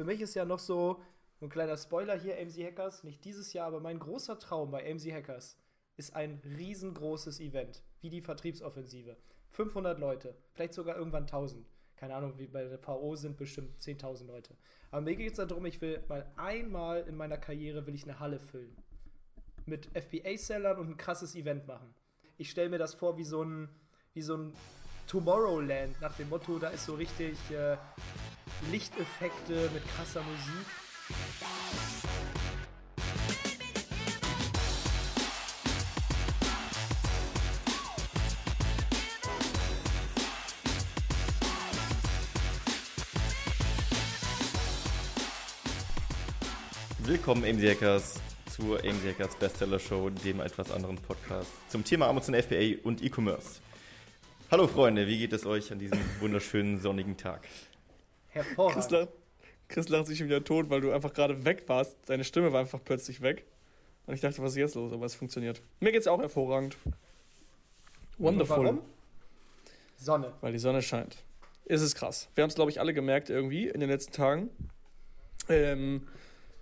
[0.00, 1.02] für mich ist ja noch so
[1.42, 5.12] ein kleiner Spoiler hier, AMC Hackers, nicht dieses Jahr, aber mein großer Traum bei AMC
[5.12, 5.58] Hackers
[5.98, 9.18] ist ein riesengroßes Event, wie die Vertriebsoffensive.
[9.50, 11.66] 500 Leute, vielleicht sogar irgendwann 1000.
[11.96, 14.56] Keine Ahnung, wie bei der VO sind bestimmt 10.000 Leute.
[14.90, 18.18] Aber mir geht es darum, ich will mal einmal in meiner Karriere will ich eine
[18.20, 18.74] Halle füllen.
[19.66, 21.94] Mit FBA-Sellern und ein krasses Event machen.
[22.38, 23.68] Ich stelle mir das vor wie so ein,
[24.14, 24.54] wie so ein
[25.08, 27.76] Tomorrowland nach dem Motto, da ist so richtig äh,
[28.68, 30.66] Lichteffekte mit krasser Musik.
[46.98, 48.20] Willkommen AMZ Hackers
[48.54, 53.60] zur AMZ Hackers Bestseller Show, dem etwas anderen Podcast zum Thema Amazon FBA und E-Commerce.
[54.50, 57.48] Hallo Freunde, wie geht es euch an diesem wunderschönen sonnigen Tag?
[58.30, 58.88] Hervorragend.
[58.88, 59.08] Chris,
[59.68, 61.96] Chris lacht sich schon wieder tot, weil du einfach gerade weg warst.
[62.06, 63.44] Deine Stimme war einfach plötzlich weg.
[64.06, 64.92] Und ich dachte, was ist jetzt los?
[64.92, 65.62] Aber es funktioniert.
[65.78, 66.76] Mir geht's auch hervorragend.
[68.18, 68.64] Wonderful.
[68.64, 68.80] Warum?
[69.96, 70.32] Sonne.
[70.40, 71.22] Weil die Sonne scheint.
[71.64, 72.28] Ist es krass.
[72.34, 74.50] Wir haben es, glaube ich, alle gemerkt irgendwie in den letzten Tagen.
[75.48, 76.08] Ähm,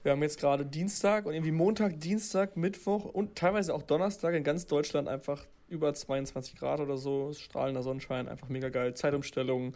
[0.02, 4.44] wir haben jetzt gerade Dienstag und irgendwie Montag, Dienstag, Mittwoch und teilweise auch Donnerstag in
[4.44, 7.32] ganz Deutschland einfach über 22 Grad oder so.
[7.32, 8.94] Strahlender Sonnenschein, einfach mega geil.
[8.94, 9.74] Zeitumstellung,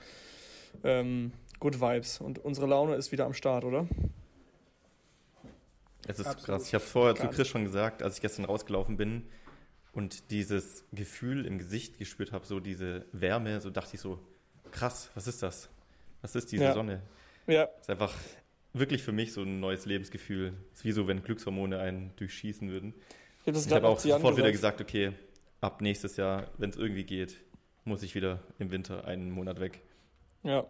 [0.85, 2.21] ähm, good Vibes.
[2.21, 3.87] Und unsere Laune ist wieder am Start, oder?
[6.09, 6.45] Es ist Absolut.
[6.45, 6.67] krass.
[6.67, 7.29] Ich habe es vorher zu.
[7.29, 9.23] Chris schon gesagt, als ich gestern rausgelaufen bin
[9.93, 14.19] und dieses Gefühl im Gesicht gespürt habe, so diese Wärme, so dachte ich so,
[14.73, 15.69] krass, was ist das?
[16.21, 16.75] Was ist diese Ja.
[16.75, 17.01] Sonne?
[17.47, 18.13] Ja, ist einfach
[18.73, 20.55] wirklich für mich so ein neues Lebensgefühl.
[20.75, 22.93] ist wie so, wenn Glückshormone einen durchschießen würden.
[23.47, 24.79] ich habe habe auch sofort wieder gesagt.
[24.79, 25.13] gesagt, okay,
[25.61, 27.37] ab nächstes Jahr, wenn es irgendwie geht,
[27.85, 29.81] muss ich wieder im Winter einen Monat weg.
[30.43, 30.67] Ja,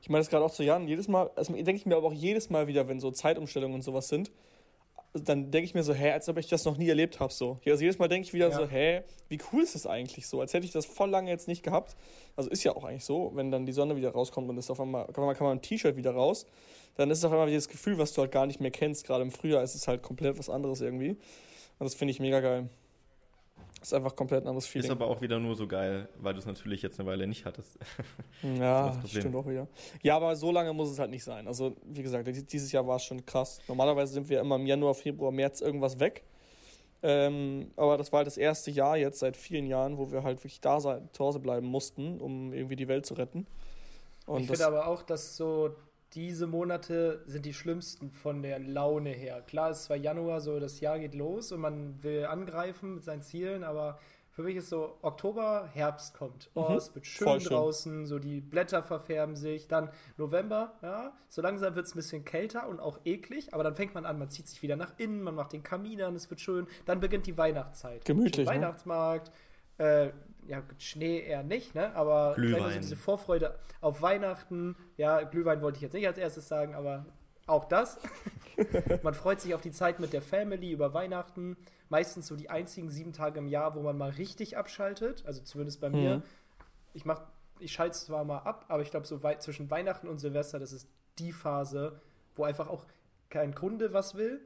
[0.00, 0.86] ich meine das gerade auch zu Jan.
[0.86, 3.82] Jedes Mal, also denke ich mir aber auch jedes Mal wieder, wenn so Zeitumstellungen und
[3.82, 4.30] sowas sind,
[5.14, 7.32] dann denke ich mir so, hä, als ob ich das noch nie erlebt habe.
[7.32, 7.58] So.
[7.64, 8.56] Also jedes Mal denke ich wieder Ja.
[8.56, 10.40] so, hä, wie cool ist das eigentlich so?
[10.40, 11.96] Als hätte ich das voll lange jetzt nicht gehabt.
[12.36, 14.80] Also ist ja auch eigentlich so, wenn dann die Sonne wieder rauskommt und ist auf
[14.80, 16.46] einmal, auf einmal kann man ein T-Shirt wieder raus,
[16.96, 19.06] dann ist es auf einmal dieses Gefühl, was du halt gar nicht mehr kennst.
[19.06, 21.10] Gerade im Frühjahr ist es halt komplett was anderes irgendwie.
[21.10, 21.18] Und
[21.78, 22.68] das finde ich mega geil.
[23.84, 24.86] Ist einfach komplett ein anderes Feeling.
[24.86, 27.44] Ist aber auch wieder nur so geil, weil du es natürlich jetzt eine Weile nicht
[27.44, 27.78] hattest.
[28.42, 29.68] Ja, stimmt auch wieder.
[30.02, 31.46] Ja, aber so lange muss es halt nicht sein.
[31.46, 33.60] Also, wie gesagt, dieses Jahr war es schon krass.
[33.68, 36.24] Normalerweise sind wir immer im Januar, Februar, März irgendwas weg.
[37.02, 40.38] Ähm, aber das war halt das erste Jahr jetzt seit vielen Jahren, wo wir halt
[40.38, 43.46] wirklich da sein, zu Hause bleiben mussten, um irgendwie die Welt zu retten.
[44.24, 45.76] Und ich finde aber auch, dass so
[46.14, 49.42] diese Monate sind die schlimmsten von der Laune her.
[49.42, 53.04] Klar, es ist zwar Januar, so das Jahr geht los und man will angreifen mit
[53.04, 53.98] seinen Zielen, aber
[54.30, 56.50] für mich ist so Oktober, Herbst kommt.
[56.54, 56.76] Oh, Mhm.
[56.76, 57.52] es wird schön schön.
[57.52, 59.68] draußen, so die Blätter verfärben sich.
[59.68, 63.76] Dann November, ja, so langsam wird es ein bisschen kälter und auch eklig, aber dann
[63.76, 66.28] fängt man an, man zieht sich wieder nach innen, man macht den Kamin an, es
[66.30, 66.66] wird schön.
[66.84, 68.04] Dann beginnt die Weihnachtszeit.
[68.04, 68.54] Gemütlich, ne?
[68.54, 69.30] Weihnachtsmarkt,
[69.78, 70.10] äh,
[70.46, 71.94] ja, Schnee eher nicht, ne?
[71.94, 72.72] Aber Glühwein.
[72.72, 74.76] so diese Vorfreude auf Weihnachten.
[74.96, 77.06] Ja, Glühwein wollte ich jetzt nicht als erstes sagen, aber
[77.46, 77.98] auch das.
[79.02, 81.56] man freut sich auf die Zeit mit der Family über Weihnachten.
[81.88, 85.24] Meistens so die einzigen sieben Tage im Jahr, wo man mal richtig abschaltet.
[85.26, 86.16] Also zumindest bei mir.
[86.16, 86.22] Mhm.
[86.94, 87.22] Ich mach,
[87.58, 90.72] ich schalte zwar mal ab, aber ich glaube, so weit zwischen Weihnachten und Silvester, das
[90.72, 90.88] ist
[91.18, 92.00] die Phase,
[92.36, 92.86] wo einfach auch
[93.30, 94.40] kein Kunde was will.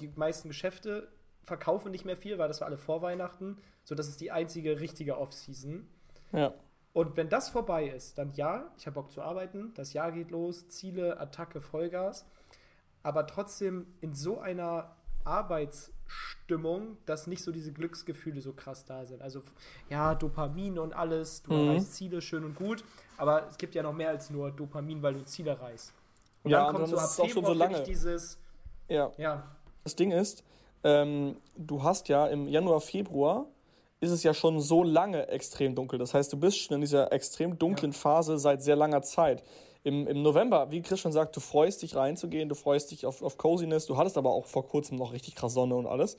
[0.00, 1.08] Die meisten Geschäfte
[1.44, 3.58] verkaufen nicht mehr viel, weil das war alle vor Weihnachten.
[3.84, 5.88] So, das ist die einzige richtige Off-Season.
[6.32, 6.52] ja.
[6.92, 10.32] Und wenn das vorbei ist, dann ja, ich habe Bock zu arbeiten, das Jahr geht
[10.32, 12.26] los, Ziele, Attacke, Vollgas,
[13.04, 19.22] aber trotzdem in so einer Arbeitsstimmung, dass nicht so diese Glücksgefühle so krass da sind.
[19.22, 19.42] Also
[19.88, 21.68] ja, Dopamin und alles, du Mhm.
[21.68, 22.84] erreichst Ziele, schön und gut,
[23.16, 25.92] aber es gibt ja noch mehr als nur Dopamin, weil du Ziele erreichst.
[26.42, 27.82] Und Ja, dann und kommt dann so ab Februar so lange.
[27.84, 28.38] dieses,
[28.88, 29.12] ja.
[29.16, 29.44] ja,
[29.84, 30.42] Das Ding ist,
[30.84, 33.46] ähm, du hast ja im Januar, Februar
[34.00, 35.98] ist es ja schon so lange extrem dunkel.
[35.98, 37.98] Das heißt, du bist schon in dieser extrem dunklen Ja.
[37.98, 39.42] Phase seit sehr langer Zeit.
[39.82, 43.22] Im, Im November, wie Chris schon sagt, du freust dich reinzugehen, du freust dich auf,
[43.22, 43.86] auf Coziness.
[43.86, 46.16] Du hattest aber auch vor kurzem noch richtig krass Sonne und alles.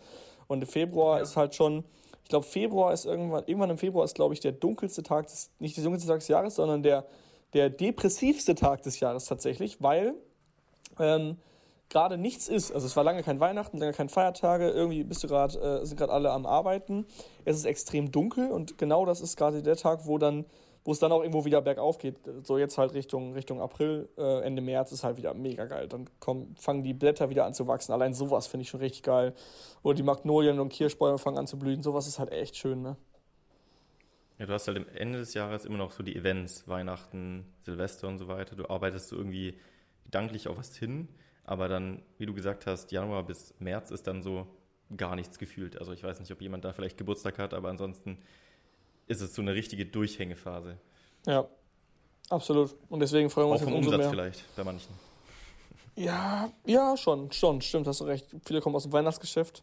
[0.48, 1.24] Und im Februar Ja.
[1.24, 1.84] ist halt schon,
[2.24, 5.50] ich glaube, Februar ist irgendwann, irgendwann im Februar ist, glaube ich, der dunkelste Tag des,
[5.60, 7.06] nicht der dunkelste Tag des Jahres, sondern der,
[7.54, 10.14] der depressivste Tag des Jahres tatsächlich, weil
[11.00, 11.38] ähm,
[11.92, 12.72] gerade nichts ist.
[12.72, 15.98] Also es war lange kein Weihnachten, lange kein Feiertage, irgendwie bist du gerade, äh, sind
[15.98, 17.06] gerade alle am Arbeiten.
[17.46, 20.46] Es ist extrem dunkel und genau das ist gerade der Tag, wo dann,
[20.84, 22.16] wo es dann auch irgendwo wieder bergauf geht.
[22.44, 25.88] So jetzt halt Richtung, Richtung April, äh, Ende März ist halt wieder mega geil.
[25.88, 27.92] Dann kommen, fangen die Blätter wieder an zu wachsen.
[27.92, 29.34] Allein sowas finde ich schon richtig geil.
[29.84, 31.84] Oder die Magnolien und Kirschbäume fangen an zu blühen.
[31.84, 32.96] Sowas ist halt echt schön, ne?
[34.40, 38.08] Ja, du hast halt am Ende des Jahres immer noch so die Events, Weihnachten, Silvester
[38.08, 38.56] und so weiter.
[38.56, 39.60] Du arbeitest so irgendwie
[40.06, 41.10] gedanklich auf was hin,
[41.52, 44.48] aber dann, wie du gesagt hast, Januar bis März ist dann so
[44.96, 45.78] gar nichts gefühlt.
[45.78, 48.20] Also ich weiß nicht, ob jemand da vielleicht Geburtstag hat, aber ansonsten
[49.08, 50.78] ist es so eine richtige Durchhängephase.
[51.28, 51.46] Ja,
[52.30, 52.74] absolut.
[52.88, 54.10] Und deswegen freuen wir uns Auch vom Umsatz mehr.
[54.10, 54.94] vielleicht bei manchen.
[55.98, 58.28] Ja, ja, schon, schon, stimmt, hast du recht.
[58.46, 59.62] Viele kommen aus dem Weihnachtsgeschäft.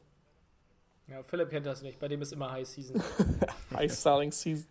[1.07, 1.99] Ja, Philipp kennt das nicht.
[1.99, 3.03] Bei dem ist immer High Season.
[3.75, 4.67] High Selling Season.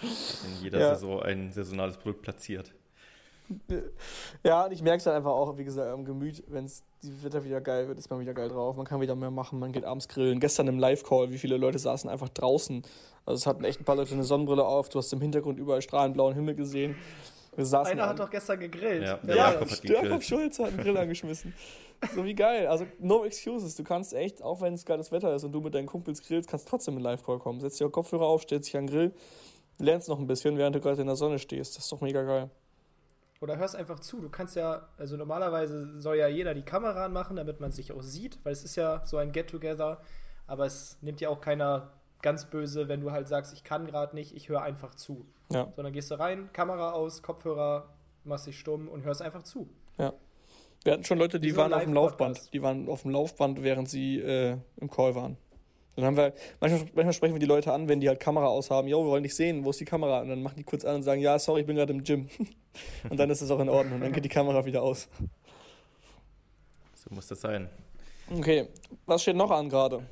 [0.00, 0.94] In jeder ja.
[0.94, 2.72] Saison ein saisonales Produkt platziert.
[4.44, 7.24] Ja, und ich merke es halt einfach auch, wie gesagt, am Gemüt, wenn es die
[7.24, 8.76] Wetter wieder geil wird, ist man wieder geil drauf.
[8.76, 10.40] Man kann wieder mehr machen, man geht abends grillen.
[10.40, 12.82] Gestern im Live-Call, wie viele Leute saßen einfach draußen.
[13.26, 15.82] Also es hatten echt ein paar Leute eine Sonnenbrille auf, du hast im Hintergrund überall
[15.82, 16.96] strahlend blauen Himmel gesehen.
[17.54, 19.02] Einer hat doch gestern gegrillt.
[19.02, 21.52] Ja, der ja, Jakob hat Jakob Schulz hat einen Grill angeschmissen.
[22.14, 22.66] So wie geil.
[22.66, 23.76] Also no excuses.
[23.76, 26.48] Du kannst echt, auch wenn es geiles Wetter ist und du mit deinen Kumpels grillst,
[26.48, 27.60] kannst trotzdem in Live-Call kommen.
[27.60, 29.14] Setzt dir Kopfhörer auf, stellst dich an den Grill,
[29.78, 31.76] lernst noch ein bisschen, während du gerade in der Sonne stehst.
[31.76, 32.50] Das ist doch mega geil.
[33.42, 34.20] Oder hörst einfach zu.
[34.20, 38.02] Du kannst ja, also normalerweise soll ja jeder die Kamera anmachen, damit man sich auch
[38.02, 40.00] sieht, weil es ist ja so ein Get-Together.
[40.46, 41.90] Aber es nimmt ja auch keiner
[42.22, 45.26] ganz böse, wenn du halt sagst, ich kann gerade nicht, ich höre einfach zu.
[45.50, 45.72] Ja.
[45.74, 47.88] Sondern gehst du rein, Kamera aus, Kopfhörer,
[48.22, 49.68] machst dich stumm und hörst einfach zu.
[49.98, 50.12] Ja.
[50.84, 52.52] Wir hatten schon Leute, die waren auf dem Laufband.
[52.52, 55.36] Die waren auf dem Laufband, während sie äh, im Call waren.
[55.96, 58.88] Dann haben wir, manchmal, manchmal, sprechen wir die Leute an, wenn die halt Kamera aushaben,
[58.88, 60.20] jo, wir wollen dich sehen, wo ist die Kamera?
[60.20, 62.28] Und dann machen die kurz an und sagen, ja, sorry, ich bin gerade im Gym.
[63.10, 65.08] und dann ist es auch in Ordnung, dann geht die Kamera wieder aus.
[66.94, 67.68] So muss das sein.
[68.30, 68.68] Okay,
[69.04, 70.02] was steht noch an gerade?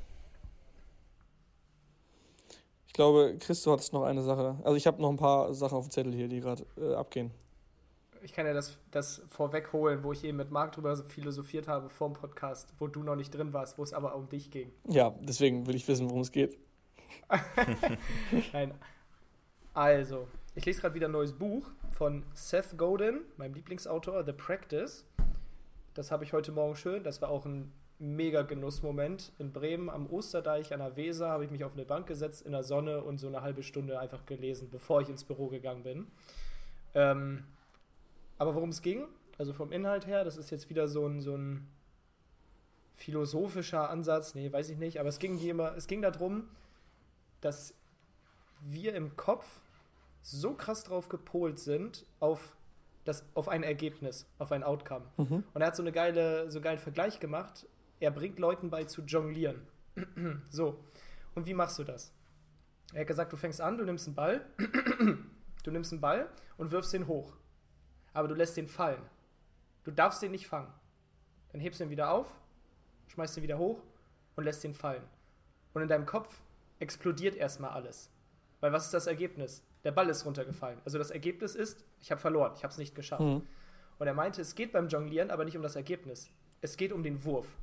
[2.85, 4.57] Ich glaube, Christo hat noch eine Sache.
[4.63, 7.31] Also ich habe noch ein paar Sachen auf dem Zettel hier, die gerade äh, abgehen.
[8.23, 12.09] Ich kann ja das, das vorwegholen, wo ich eben mit Marc drüber philosophiert habe vor
[12.09, 14.71] dem Podcast, wo du noch nicht drin warst, wo es aber um dich ging.
[14.87, 16.57] Ja, deswegen will ich wissen, worum es geht.
[18.53, 18.73] Nein.
[19.73, 25.05] Also, ich lese gerade wieder ein neues Buch von Seth Godin, meinem Lieblingsautor, The Practice.
[25.93, 27.03] Das habe ich heute Morgen schön.
[27.03, 29.31] Das war auch ein mega Genussmoment.
[29.39, 32.51] In Bremen am Osterdeich an der Weser habe ich mich auf eine Bank gesetzt in
[32.51, 36.07] der Sonne und so eine halbe Stunde einfach gelesen, bevor ich ins Büro gegangen bin.
[36.93, 37.45] Ähm,
[38.41, 39.07] aber worum es ging,
[39.37, 41.67] also vom Inhalt her, das ist jetzt wieder so ein, so ein
[42.95, 46.47] philosophischer Ansatz, nee, weiß ich nicht, aber es ging, immer, es ging darum,
[47.39, 47.73] dass
[48.61, 49.61] wir im Kopf
[50.21, 52.55] so krass drauf gepolt sind auf
[53.05, 55.05] das, auf ein Ergebnis, auf ein Outcome.
[55.17, 55.43] Mhm.
[55.53, 57.65] Und er hat so eine geile, so einen geilen Vergleich gemacht
[58.01, 59.61] er bringt Leuten bei zu jonglieren.
[60.49, 60.83] so.
[61.35, 62.11] Und wie machst du das?
[62.93, 64.45] Er hat gesagt, du fängst an, du nimmst einen Ball,
[65.63, 66.27] du nimmst einen Ball
[66.57, 67.37] und wirfst den hoch.
[68.13, 69.01] Aber du lässt den fallen.
[69.83, 70.71] Du darfst den nicht fangen.
[71.51, 72.33] Dann hebst du ihn wieder auf,
[73.07, 73.81] schmeißt ihn wieder hoch
[74.35, 75.03] und lässt den fallen.
[75.73, 76.41] Und in deinem Kopf
[76.79, 78.09] explodiert erstmal alles.
[78.59, 79.63] Weil was ist das Ergebnis?
[79.83, 80.79] Der Ball ist runtergefallen.
[80.85, 83.21] Also das Ergebnis ist, ich habe verloren, ich habe es nicht geschafft.
[83.21, 83.47] Mhm.
[83.97, 86.29] Und er meinte, es geht beim Jonglieren aber nicht um das Ergebnis.
[86.61, 87.57] Es geht um den Wurf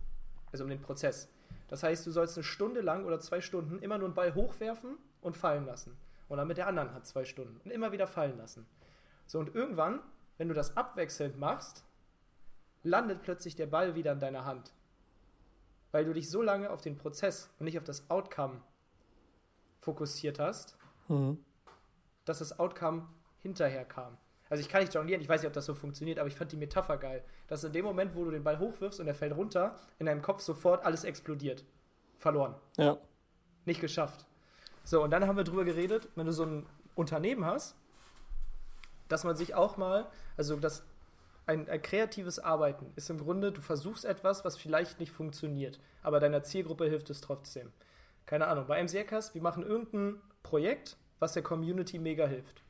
[0.53, 1.29] also um den Prozess.
[1.69, 4.97] Das heißt, du sollst eine Stunde lang oder zwei Stunden immer nur einen Ball hochwerfen
[5.21, 5.97] und fallen lassen.
[6.29, 7.61] Und dann mit der anderen hat zwei Stunden.
[7.65, 8.67] Und immer wieder fallen lassen.
[9.27, 10.01] So, und irgendwann,
[10.39, 11.85] wenn du das abwechselnd machst,
[12.83, 14.73] landet plötzlich der Ball wieder in deiner Hand.
[15.93, 18.63] Weil du dich so lange auf den Prozess und nicht auf das Outcome
[19.81, 20.77] fokussiert hast,
[21.09, 21.39] mhm.
[22.25, 23.09] dass das Outcome
[23.39, 24.17] hinterher kam.
[24.51, 26.53] Also ich kann nicht jonglieren, ich weiß nicht, ob das so funktioniert, aber ich fand
[26.53, 27.23] die Metapher geil.
[27.49, 30.23] Dass in dem Moment, wo du den Ball hochwirfst und er fällt runter, in deinem
[30.23, 31.65] Kopf sofort alles explodiert.
[32.17, 32.55] Verloren.
[32.77, 32.99] Ja.
[33.65, 34.27] Nicht geschafft.
[34.85, 37.77] So, und dann haben wir drüber geredet, wenn du so ein Unternehmen hast,
[39.09, 40.85] dass man sich auch mal, also das
[41.47, 46.21] ein, ein, kreatives Arbeiten ist im Grunde, du versuchst etwas, was vielleicht nicht funktioniert, aber
[46.21, 47.73] deiner Zielgruppe hilft es trotzdem.
[48.27, 52.63] Keine Ahnung, bei MCAcast, wir machen irgendein Projekt, was der Community mega hilft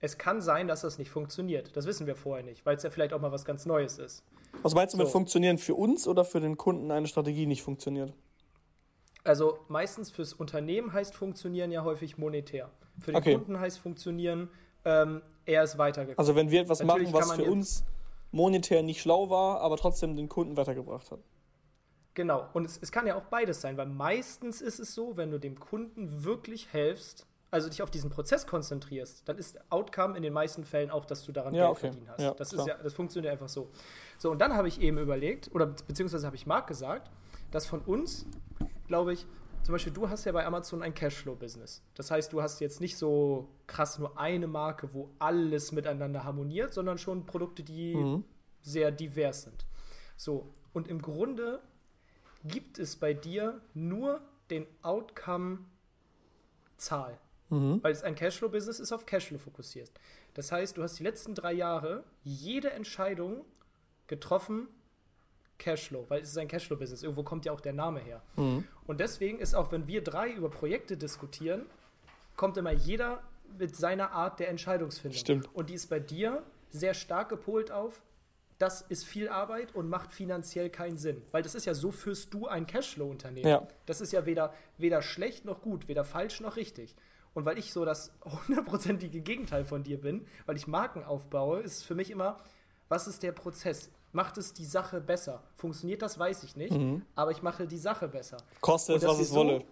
[0.00, 1.76] es kann sein, dass das nicht funktioniert.
[1.76, 4.24] Das wissen wir vorher nicht, weil es ja vielleicht auch mal was ganz Neues ist.
[4.62, 5.02] Was meinst du so.
[5.02, 8.12] mit funktionieren für uns oder für den Kunden eine Strategie nicht funktioniert?
[9.24, 12.70] Also meistens fürs Unternehmen heißt funktionieren ja häufig monetär.
[12.98, 13.34] Für den okay.
[13.34, 14.48] Kunden heißt funktionieren,
[14.84, 16.18] ähm, er ist weitergekommen.
[16.18, 17.84] Also wenn wir etwas Natürlich machen, was für uns
[18.30, 21.20] monetär nicht schlau war, aber trotzdem den Kunden weitergebracht hat.
[22.14, 25.30] Genau, und es, es kann ja auch beides sein, weil meistens ist es so, wenn
[25.30, 30.22] du dem Kunden wirklich helfst, also dich auf diesen Prozess konzentrierst, dann ist Outcome in
[30.22, 31.80] den meisten Fällen auch, dass du daran ja, Geld okay.
[31.80, 32.20] verdient hast.
[32.20, 33.70] Ja, das, ist ja, das funktioniert einfach so.
[34.18, 37.10] So, und dann habe ich eben überlegt, oder beziehungsweise habe ich Marc gesagt,
[37.50, 38.26] dass von uns,
[38.86, 39.26] glaube ich,
[39.62, 41.82] zum Beispiel du hast ja bei Amazon ein Cashflow-Business.
[41.94, 46.72] Das heißt, du hast jetzt nicht so krass nur eine Marke, wo alles miteinander harmoniert,
[46.72, 48.24] sondern schon Produkte, die mhm.
[48.62, 49.66] sehr divers sind.
[50.16, 51.60] So, und im Grunde
[52.44, 57.18] gibt es bei dir nur den Outcome-Zahl.
[57.50, 57.82] Mhm.
[57.82, 59.90] Weil es ein Cashflow-Business ist, auf Cashflow fokussiert.
[60.34, 63.44] Das heißt, du hast die letzten drei Jahre jede Entscheidung
[64.06, 64.68] getroffen,
[65.58, 67.02] Cashflow, weil es ist ein Cashflow-Business.
[67.02, 68.22] Irgendwo kommt ja auch der Name her.
[68.36, 68.64] Mhm.
[68.86, 71.66] Und deswegen ist auch, wenn wir drei über Projekte diskutieren,
[72.36, 73.22] kommt immer jeder
[73.58, 75.18] mit seiner Art der Entscheidungsfindung.
[75.18, 75.54] Stimmt.
[75.54, 78.02] Und die ist bei dir sehr stark gepolt auf,
[78.58, 81.22] das ist viel Arbeit und macht finanziell keinen Sinn.
[81.30, 83.48] Weil das ist ja, so führst du ein Cashflow-Unternehmen.
[83.48, 83.68] Ja.
[83.86, 86.96] Das ist ja weder, weder schlecht noch gut, weder falsch noch richtig.
[87.34, 88.12] Und weil ich so das
[88.48, 92.38] hundertprozentige Gegenteil von dir bin, weil ich Marken aufbaue, ist es für mich immer,
[92.88, 93.90] was ist der Prozess?
[94.12, 95.42] Macht es die Sache besser?
[95.56, 96.74] Funktioniert das, weiß ich nicht,
[97.14, 98.38] aber ich mache die Sache besser.
[98.60, 99.64] Koste es, was es so- wolle.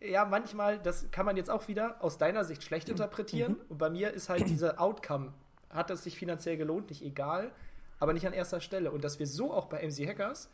[0.00, 3.56] Ja, manchmal, das kann man jetzt auch wieder aus deiner Sicht schlecht interpretieren.
[3.68, 5.34] Und bei mir ist halt diese Outcome,
[5.68, 7.50] hat es sich finanziell gelohnt, nicht egal,
[7.98, 8.92] aber nicht an erster Stelle.
[8.92, 10.48] Und dass wir so auch bei MC Hackers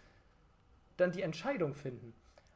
[0.96, 2.12] dann die Entscheidung finden.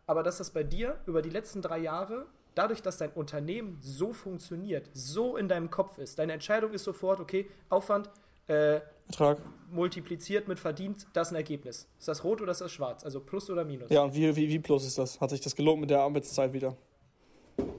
[0.06, 2.26] Aber dass das bei dir über die letzten drei Jahre,
[2.56, 7.20] dadurch, dass dein Unternehmen so funktioniert, so in deinem Kopf ist, deine Entscheidung ist sofort,
[7.20, 8.10] okay, Aufwand
[8.48, 8.80] äh,
[9.10, 9.38] Betrag.
[9.70, 11.88] multipliziert mit verdient, das ist ein Ergebnis.
[11.98, 13.04] Ist das rot oder ist das schwarz?
[13.04, 13.90] Also plus oder minus?
[13.90, 15.20] Ja, und wie, wie, wie plus ist das?
[15.20, 16.76] Hat sich das gelohnt mit der Arbeitszeit wieder?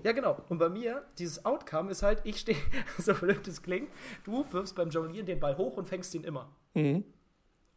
[0.03, 0.37] Ja, genau.
[0.49, 2.57] Und bei mir, dieses Outcome ist halt, ich stehe,
[2.97, 3.89] so blöd es klingt,
[4.23, 6.49] du wirfst beim Jonglieren den Ball hoch und fängst ihn immer.
[6.73, 7.03] Mhm.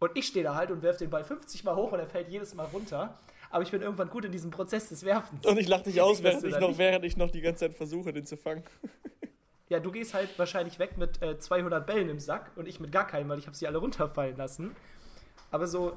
[0.00, 2.28] Und ich stehe da halt und werfe den Ball 50 Mal hoch und er fällt
[2.28, 3.18] jedes Mal runter.
[3.50, 5.46] Aber ich bin irgendwann gut in diesem Prozess des Werfens.
[5.46, 7.74] Und ich lache dich aus, Ich während ich, noch, während ich noch die ganze Zeit
[7.74, 8.64] versuche, den zu fangen.
[9.68, 12.92] Ja, du gehst halt wahrscheinlich weg mit äh, 200 Bällen im Sack und ich mit
[12.92, 14.76] gar keinem, weil ich habe sie alle runterfallen lassen.
[15.50, 15.96] Aber so,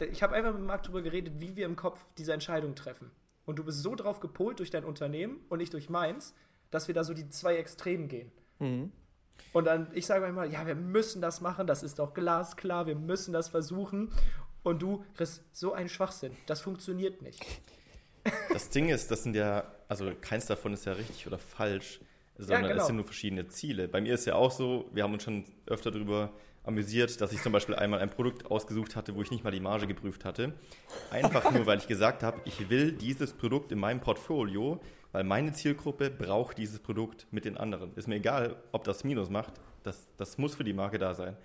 [0.00, 3.10] ich habe einfach mit Marc darüber geredet, wie wir im Kopf diese Entscheidung treffen.
[3.46, 6.34] Und du bist so drauf gepolt durch dein Unternehmen und ich durch meins,
[6.70, 8.32] dass wir da so die zwei Extremen gehen.
[8.58, 8.90] Mhm.
[9.52, 12.96] Und dann, ich sage manchmal, ja, wir müssen das machen, das ist doch glasklar, wir
[12.96, 14.12] müssen das versuchen.
[14.62, 17.44] Und du, Chris, so ein Schwachsinn, das funktioniert nicht.
[18.52, 22.00] Das Ding ist, das sind ja, also keins davon ist ja richtig oder falsch,
[22.38, 22.80] sondern genau.
[22.80, 23.88] es sind nur verschiedene Ziele.
[23.88, 26.32] Bei mir ist ja auch so, wir haben uns schon öfter darüber
[26.64, 29.60] amüsiert, dass ich zum Beispiel einmal ein Produkt ausgesucht hatte, wo ich nicht mal die
[29.60, 30.54] Marge geprüft hatte.
[31.10, 34.80] Einfach nur, weil ich gesagt habe, ich will dieses Produkt in meinem Portfolio,
[35.12, 37.94] weil meine Zielgruppe braucht dieses Produkt mit den anderen.
[37.94, 41.36] Ist mir egal, ob das Minus macht, das, das muss für die Marke da sein.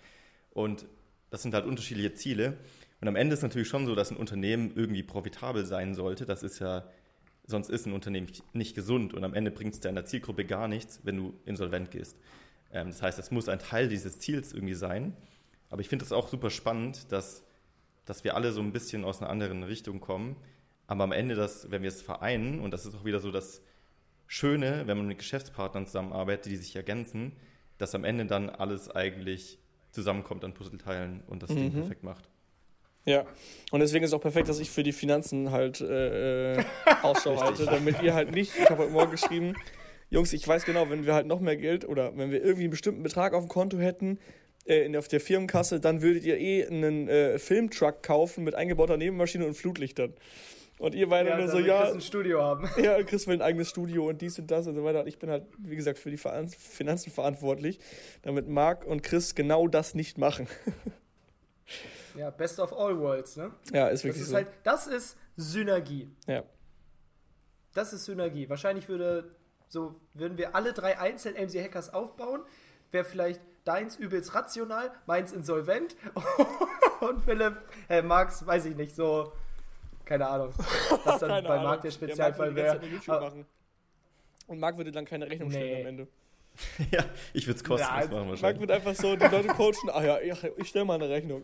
[0.51, 0.87] Und
[1.29, 2.57] das sind halt unterschiedliche Ziele.
[3.01, 6.25] Und am Ende ist natürlich schon so, dass ein Unternehmen irgendwie profitabel sein sollte.
[6.25, 6.85] Das ist ja,
[7.49, 10.99] sonst ist ein Unternehmen nicht gesund und am Ende bringt es deiner Zielgruppe gar nichts,
[11.03, 12.15] wenn du insolvent gehst.
[12.71, 15.15] Ähm, das heißt, es muss ein Teil dieses Ziels irgendwie sein.
[15.69, 17.43] Aber ich finde es auch super spannend, dass,
[18.05, 20.35] dass wir alle so ein bisschen aus einer anderen Richtung kommen.
[20.87, 23.61] Aber am Ende, das, wenn wir es vereinen, und das ist auch wieder so das
[24.27, 27.33] Schöne, wenn man mit Geschäftspartnern zusammenarbeitet, die sich ergänzen,
[27.77, 29.57] dass am Ende dann alles eigentlich
[29.91, 31.73] zusammenkommt an Puzzleteilen und das Ding Mhm.
[31.73, 32.29] perfekt macht.
[33.09, 33.25] Ja,
[33.71, 36.63] und deswegen ist auch perfekt, dass ich für die Finanzen halt äh, äh,
[37.01, 39.55] Ausschau halte, damit ihr halt nicht, ich habe heute Morgen geschrieben,
[40.11, 42.69] Jungs, ich weiß genau, wenn wir halt noch mehr Geld oder wenn wir irgendwie einen
[42.69, 44.19] bestimmten Betrag auf dem Konto hätten,
[44.67, 48.95] äh, in, auf der Firmenkasse, dann würdet ihr eh einen äh, Filmtruck kaufen mit eingebauter
[48.95, 50.13] Nebenmaschine und Flutlichtern.
[50.77, 52.69] Und ihr beide nur so, ja, Chris ein Studio haben.
[52.83, 55.01] ja, Chris will ein eigenes Studio und dies und das und so weiter.
[55.01, 57.79] Und ich bin halt, wie gesagt, für die Finanzen verantwortlich,
[58.21, 60.47] damit Marc und Chris genau das nicht machen.
[62.15, 63.51] Ja, best of all worlds, ne?
[63.71, 64.35] Ja, ist Das wirklich ist so.
[64.35, 66.09] halt, das ist Synergie.
[66.27, 66.43] ja.
[67.73, 68.49] Das ist Synergie.
[68.49, 69.29] Wahrscheinlich würde
[69.67, 72.41] so, würden wir alle drei einzeln MC Hackers aufbauen,
[72.91, 75.95] wäre vielleicht deins übelst rational, meins insolvent
[77.01, 79.31] und Philipp, äh, Max, weiß ich nicht, so,
[80.03, 80.51] keine Ahnung,
[81.03, 81.61] was dann Keine bei.
[81.61, 83.45] Marc der Spezialfall Marc wäre.
[84.47, 85.55] Und Marc würde dann keine Rechnung Nee.
[85.55, 86.07] stellen am Ende.
[86.91, 88.61] ja, ich würde es kostenlos Ja, also machen Marc wahrscheinlich.
[88.61, 89.89] wird einfach so die Leute coachen.
[89.93, 91.43] Ach ja, ich, ich stelle mal eine Rechnung.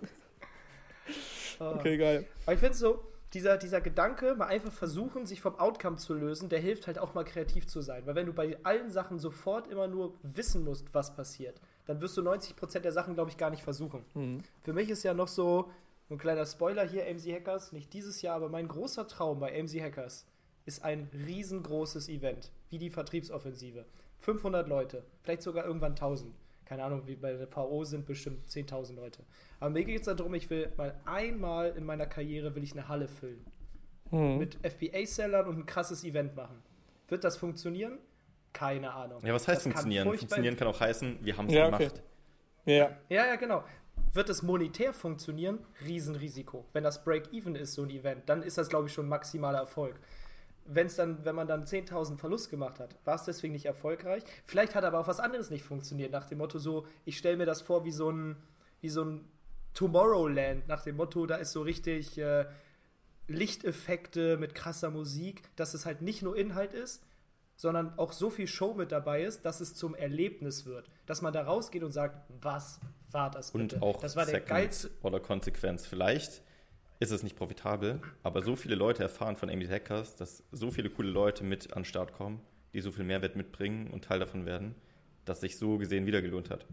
[1.59, 2.25] Okay, geil.
[2.45, 6.47] Aber ich finde so, dieser, dieser Gedanke, mal einfach versuchen, sich vom Outcome zu lösen,
[6.47, 8.05] der hilft halt auch mal kreativ zu sein.
[8.05, 12.15] Weil wenn du bei allen Sachen sofort immer nur wissen musst, was passiert, dann wirst
[12.17, 14.05] du 90% der Sachen, glaube ich, gar nicht versuchen.
[14.13, 14.43] Mhm.
[14.63, 15.69] Für mich ist ja noch so
[16.09, 19.81] ein kleiner Spoiler hier, AMC Hackers, nicht dieses Jahr, aber mein großer Traum bei AMC
[19.81, 20.25] Hackers
[20.65, 23.85] ist ein riesengroßes Event, wie die Vertriebsoffensive.
[24.19, 26.33] 500 Leute, vielleicht sogar irgendwann 1000.
[26.65, 29.23] Keine Ahnung, wie bei der VO sind bestimmt 10.000 Leute.
[29.59, 32.87] Aber mir geht es darum, ich will mal einmal in meiner Karriere will ich eine
[32.87, 33.45] Halle füllen.
[34.11, 34.37] Mhm.
[34.39, 36.61] Mit FBA-Sellern und ein krasses Event machen.
[37.07, 37.99] Wird das funktionieren?
[38.53, 39.23] Keine Ahnung.
[39.25, 40.07] Ja, was heißt Das kann funktionieren?
[40.07, 41.81] furchtbar- Funktionieren kann auch heißen, wir haben es Ja, gemacht.
[41.83, 42.01] okay.
[42.77, 43.63] Ja, Ja, ja, genau.
[44.13, 45.59] Wird es monetär funktionieren?
[45.85, 46.65] Riesenrisiko.
[46.73, 49.99] Wenn das Break-Even ist, so ein Event, dann ist das, glaube ich, schon maximaler Erfolg.
[50.65, 54.23] Wenn's dann, wenn man dann 10.000 Verlust gemacht hat, war es deswegen nicht erfolgreich.
[54.43, 57.45] Vielleicht hat aber auch was anderes nicht funktioniert, nach dem Motto so, ich stelle mir
[57.45, 58.35] das vor wie so ein,
[58.81, 59.29] wie so ein
[59.75, 62.45] Tomorrowland, nach dem Motto, da ist so richtig äh,
[63.27, 67.03] Lichteffekte mit krasser Musik, dass es halt nicht nur Inhalt ist,
[67.57, 70.89] sondern auch so viel Show mit dabei ist, dass es zum Erlebnis wird.
[71.05, 72.79] Dass man da rausgeht und sagt, was
[73.11, 73.75] war das bitte?
[73.75, 75.85] Und auch das war der geilste oder Konsequenz.
[75.85, 76.41] Vielleicht
[76.99, 80.89] ist es nicht profitabel, aber so viele Leute erfahren von AMD Hackers, dass so viele
[80.89, 82.41] coole Leute mit an den Start kommen,
[82.73, 84.75] die so viel Mehrwert mitbringen und Teil davon werden,
[85.25, 86.65] dass sich so gesehen wieder gelohnt hat.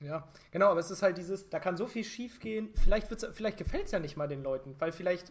[0.00, 3.58] Ja, genau, aber es ist halt dieses, da kann so viel schief gehen, vielleicht, vielleicht
[3.58, 5.30] gefällt es ja nicht mal den Leuten, weil vielleicht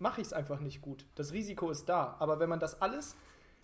[0.00, 1.06] mache ich es einfach nicht gut.
[1.14, 3.16] Das Risiko ist da, aber wenn man das alles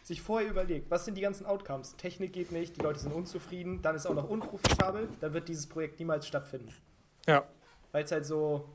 [0.03, 1.97] sich vorher überlegt, was sind die ganzen Outcomes?
[1.97, 5.67] Technik geht nicht, die Leute sind unzufrieden, dann ist auch noch unprofitabel, dann wird dieses
[5.67, 6.73] Projekt niemals stattfinden.
[7.26, 7.45] Ja.
[7.91, 8.69] Weil es halt so,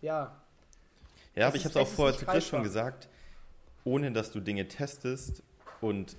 [0.00, 0.36] ja.
[1.34, 3.08] Ja, aber ich habe es auch vorher zu Chris schon gesagt,
[3.84, 5.42] ohne dass du Dinge testest
[5.80, 6.16] und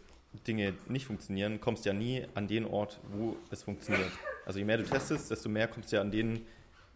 [0.47, 4.11] Dinge nicht funktionieren, kommst du ja nie an den Ort, wo es funktioniert.
[4.45, 6.45] Also je mehr du testest, desto mehr kommst du ja an den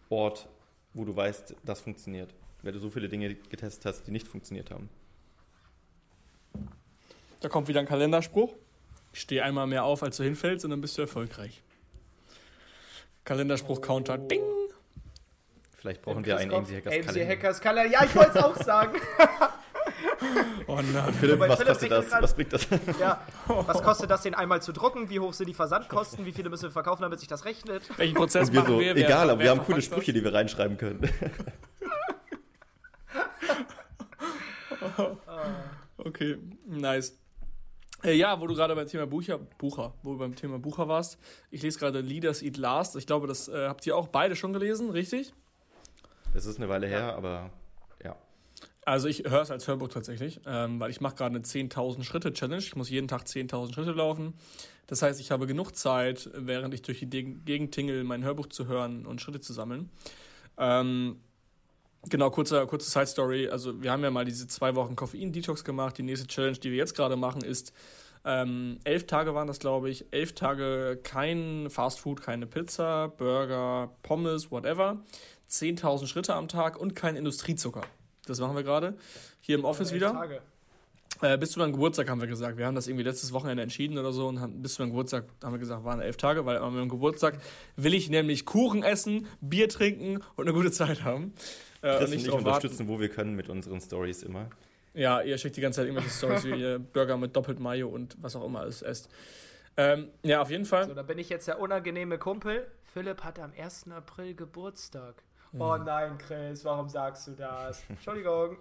[0.08, 0.48] Ort,
[0.94, 2.34] wo du weißt, das funktioniert.
[2.62, 4.88] Weil du so viele Dinge getestet hast, die nicht funktioniert haben.
[7.40, 8.54] Da kommt wieder ein Kalenderspruch.
[9.12, 11.62] Steh einmal mehr auf, als du hinfällst und dann bist du erfolgreich.
[13.24, 14.18] Kalenderspruch-Counter.
[14.18, 14.28] Oh.
[14.28, 14.55] Ding!
[15.86, 17.28] Vielleicht brauchen wir einen AMC Hackers AMC Kalender.
[17.32, 17.92] Hackers Kalender.
[17.92, 18.98] Ja, ich wollte es auch sagen.
[20.66, 21.14] oh nein.
[21.14, 22.10] Philipp, was Philipp kostet das?
[22.10, 22.66] Was bringt das?
[22.98, 25.10] Ja, was kostet das, den einmal zu drucken?
[25.10, 26.26] Wie hoch sind die Versandkosten?
[26.26, 27.88] Wie viele müssen wir verkaufen, damit sich das rechnet?
[27.98, 28.96] Welchen Prozess wir machen so, wir?
[28.96, 31.08] Egal, aber wir haben coole Sprüche, die wir reinschreiben können.
[35.98, 37.16] okay, nice.
[38.02, 41.16] Äh, ja, wo du gerade beim Thema Bucher, Bucher, wo du beim Thema Bucher warst.
[41.52, 42.96] Ich lese gerade Leaders Eat Last.
[42.96, 45.32] Ich glaube, das äh, habt ihr auch beide schon gelesen, richtig?
[46.36, 47.50] Es ist eine Weile her, aber
[48.04, 48.14] ja.
[48.84, 52.32] Also ich höre es als Hörbuch tatsächlich, ähm, weil ich mache gerade eine 10.000 Schritte
[52.32, 52.62] Challenge.
[52.62, 54.34] Ich muss jeden Tag 10.000 Schritte laufen.
[54.86, 58.66] Das heißt, ich habe genug Zeit, während ich durch die Gegend tingle, mein Hörbuch zu
[58.66, 59.90] hören und Schritte zu sammeln.
[60.58, 61.20] Ähm,
[62.08, 63.48] Genau, kurze, kurze Side Story.
[63.48, 65.98] Also, wir haben ja mal diese zwei Wochen Koffein-Detox gemacht.
[65.98, 67.72] Die nächste Challenge, die wir jetzt gerade machen, ist
[68.24, 70.04] ähm, elf Tage waren das, glaube ich.
[70.10, 74.98] Elf Tage kein Fast Food, keine Pizza, Burger, Pommes, whatever.
[75.50, 77.82] 10.000 Schritte am Tag und kein Industriezucker.
[78.26, 78.94] Das machen wir gerade.
[79.40, 80.12] Hier im Office wieder.
[80.12, 80.42] Tage.
[81.22, 82.58] Äh, bis zu meinem Geburtstag haben wir gesagt.
[82.58, 85.24] Wir haben das irgendwie letztes Wochenende entschieden oder so und haben, bis zu meinem Geburtstag
[85.42, 87.38] haben wir gesagt, waren elf Tage, weil an meinem Geburtstag
[87.76, 91.32] will ich nämlich Kuchen essen, Bier trinken und eine gute Zeit haben.
[91.80, 92.88] Äh, Chris und ich unterstützen, warten.
[92.88, 94.50] wo wir können mit unseren Stories immer.
[94.92, 98.16] Ja, ihr schickt die ganze Zeit irgendwelche Stories, wie ihr Burger mit doppelt Mayo und
[98.20, 99.08] was auch immer alles esst.
[99.78, 100.86] Ähm, ja, auf jeden Fall.
[100.86, 102.66] So, da bin ich jetzt der unangenehme Kumpel.
[102.92, 103.90] Philipp hat am 1.
[103.90, 105.22] April Geburtstag.
[105.58, 107.82] Oh nein, Chris, warum sagst du das?
[107.88, 108.58] Entschuldigung.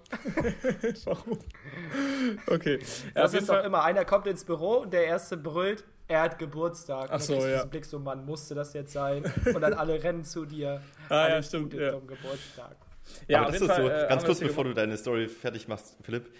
[1.05, 1.39] warum?
[2.47, 2.79] Okay.
[3.15, 6.39] Ja, das ist doch immer, einer kommt ins Büro und der Erste brüllt, er hat
[6.39, 7.09] Geburtstag.
[7.11, 7.65] Ach so, ja.
[7.65, 9.23] Blick so, Mann, musste das jetzt sein?
[9.45, 10.81] Und dann alle rennen zu dir.
[11.09, 11.71] Ah, ja, stimmt.
[11.75, 11.91] Ja.
[11.91, 12.75] Zum Geburtstag.
[13.27, 15.97] Ja, Aber das ist Fall, so, äh, ganz kurz bevor du deine Story fertig machst,
[16.01, 16.33] Philipp,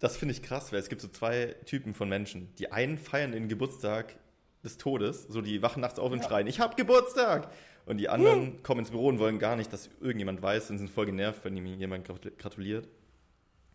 [0.00, 2.52] das finde ich krass, weil es gibt so zwei Typen von Menschen.
[2.56, 4.16] Die einen feiern den Geburtstag
[4.64, 6.28] des Todes, so die wachen nachts auf und ja.
[6.28, 7.48] schreien, ich habe Geburtstag!
[7.84, 8.62] Und die anderen hm.
[8.62, 11.56] kommen ins Büro und wollen gar nicht, dass irgendjemand weiß und sind voll genervt, wenn
[11.56, 12.88] ihm jemand gratuliert.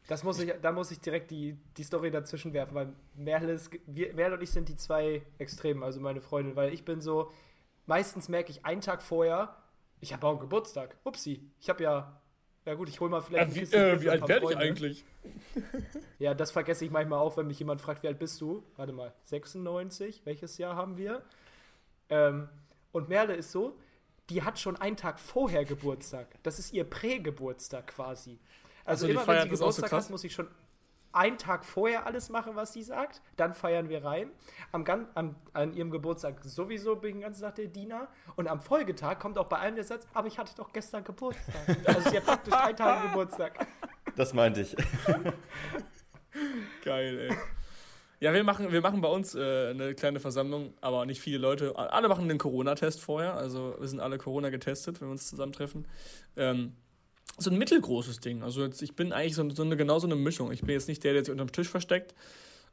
[0.07, 3.69] Das muss ich, da muss ich direkt die, die Story dazwischen werfen, weil Merle, ist,
[3.85, 7.29] wir, Merle und ich sind die zwei Extremen, also meine Freundin, weil ich bin so,
[7.85, 9.57] meistens merke ich einen Tag vorher,
[9.99, 10.95] ich habe auch Geburtstag.
[11.03, 12.21] Upsi, ich habe ja.
[12.65, 13.55] Ja gut, ich hole mal vielleicht.
[13.55, 15.05] Ja, wie, äh, wie alt werde ich eigentlich?
[16.19, 18.63] ja, das vergesse ich manchmal auch, wenn mich jemand fragt, wie alt bist du?
[18.75, 20.21] Warte mal, 96?
[20.25, 21.23] Welches Jahr haben wir?
[22.09, 22.49] Ähm,
[22.91, 23.77] und Merle ist so,
[24.29, 26.27] die hat schon einen Tag vorher Geburtstag.
[26.43, 28.39] Das ist ihr Prä-Geburtstag quasi.
[28.85, 30.47] Also, also immer wenn sie Geburtstag so hat, muss ich schon
[31.13, 33.21] einen Tag vorher alles machen, was sie sagt.
[33.37, 34.31] Dann feiern wir rein.
[34.71, 34.85] Am,
[35.15, 38.07] am, an ihrem Geburtstag sowieso bin ich den ganzen Tag der Diener.
[38.35, 41.77] Und am Folgetag kommt auch bei allen der Satz, aber ich hatte doch gestern Geburtstag.
[41.85, 43.67] also sie hat praktisch drei Tage Geburtstag.
[44.15, 44.75] Das meinte ich.
[46.83, 47.37] Geil, ey.
[48.19, 51.77] Ja, wir machen, wir machen bei uns äh, eine kleine Versammlung, aber nicht viele Leute.
[51.77, 53.35] Alle machen den Corona-Test vorher.
[53.35, 55.85] Also wir sind alle Corona getestet, wenn wir uns zusammentreffen.
[56.35, 56.73] Ähm,
[57.37, 58.41] so ein mittelgroßes Ding.
[58.41, 60.51] Also jetzt, ich bin eigentlich so, so eine, genau so eine Mischung.
[60.51, 62.15] Ich bin jetzt nicht der, der sich unterm Tisch versteckt,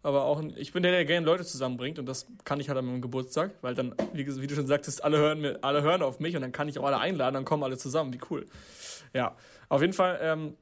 [0.02, 2.86] aber auch ich bin der, der gerne Leute zusammenbringt und das kann ich halt an
[2.86, 6.20] meinem Geburtstag, weil dann, wie, wie, du schon sagtest, alle hören, mir, alle hören auf
[6.20, 8.14] mich und dann kann ich auch alle einladen, dann kommen alle zusammen.
[8.14, 8.46] Wie cool.
[9.12, 9.36] Ja,
[9.68, 10.56] auf jeden Fall ähm,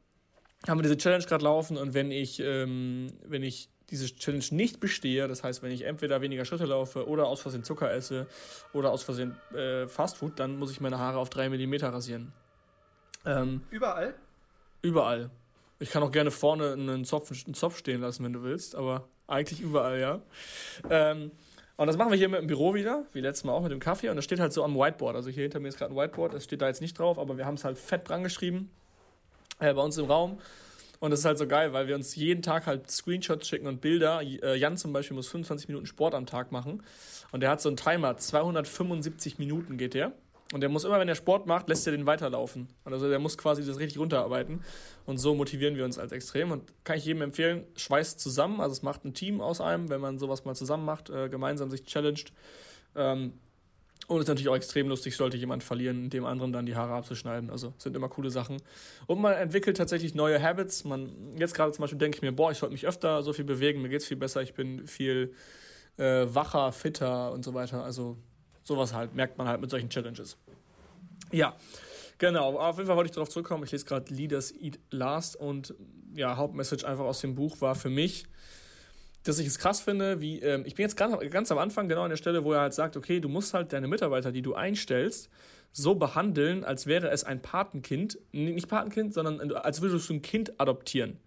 [0.66, 4.80] haben wir diese Challenge gerade laufen und wenn ich, ähm, wenn ich diese Challenge nicht
[4.80, 8.26] bestehe, das heißt, wenn ich entweder weniger Schritte laufe oder aus Versehen Zucker esse
[8.72, 12.32] oder aus Versehen äh, Fastfood, dann muss ich meine Haare auf drei Millimeter rasieren.
[13.24, 14.14] Ähm, überall?
[14.82, 15.30] Überall.
[15.78, 19.08] Ich kann auch gerne vorne einen Zopf, einen Zopf stehen lassen, wenn du willst, aber
[19.26, 20.20] eigentlich überall, ja.
[20.90, 21.30] Ähm,
[21.76, 23.80] und das machen wir hier mit dem Büro wieder, wie letztes Mal auch mit dem
[23.80, 24.08] Kaffee.
[24.08, 25.16] Und das steht halt so am Whiteboard.
[25.16, 27.36] Also hier hinter mir ist gerade ein Whiteboard, das steht da jetzt nicht drauf, aber
[27.38, 28.70] wir haben es halt fett dran geschrieben
[29.58, 30.38] äh, bei uns im Raum.
[31.02, 33.80] Und das ist halt so geil, weil wir uns jeden Tag halt Screenshots schicken und
[33.80, 34.22] Bilder.
[34.22, 36.80] Äh, Jan zum Beispiel muss 25 Minuten Sport am Tag machen.
[37.32, 40.12] Und der hat so einen Timer, 275 Minuten geht der.
[40.52, 42.68] Und der muss immer, wenn er Sport macht, lässt er den weiterlaufen.
[42.84, 44.62] Also der muss quasi das richtig runterarbeiten.
[45.04, 46.52] Und so motivieren wir uns als extrem.
[46.52, 48.60] Und kann ich jedem empfehlen, schweißt zusammen.
[48.60, 51.68] Also es macht ein Team aus einem, wenn man sowas mal zusammen macht, äh, gemeinsam
[51.68, 52.32] sich challenged.
[54.08, 56.94] Und es ist natürlich auch extrem lustig, sollte jemand verlieren, dem anderen dann die Haare
[56.94, 57.50] abzuschneiden.
[57.50, 58.60] Also sind immer coole Sachen.
[59.06, 60.84] Und man entwickelt tatsächlich neue Habits.
[60.84, 63.44] Man, jetzt gerade zum Beispiel denke ich mir, boah, ich sollte mich öfter so viel
[63.44, 65.34] bewegen, mir geht es viel besser, ich bin viel
[65.98, 67.84] äh, wacher, fitter und so weiter.
[67.84, 68.16] Also
[68.64, 70.36] sowas halt, merkt man halt mit solchen Challenges.
[71.30, 71.54] Ja,
[72.18, 72.58] genau.
[72.58, 73.64] Auf jeden Fall wollte ich darauf zurückkommen.
[73.64, 75.74] Ich lese gerade Leaders Eat Last und
[76.14, 78.26] ja, Hauptmessage einfach aus dem Buch war für mich,
[79.24, 82.02] dass ich es krass finde, wie, ähm, ich bin jetzt ganz, ganz am Anfang genau
[82.02, 84.54] an der Stelle, wo er halt sagt, okay, du musst halt deine Mitarbeiter, die du
[84.54, 85.30] einstellst,
[85.72, 90.60] so behandeln, als wäre es ein Patenkind, nicht Patenkind, sondern als würdest du ein Kind
[90.60, 91.18] adoptieren.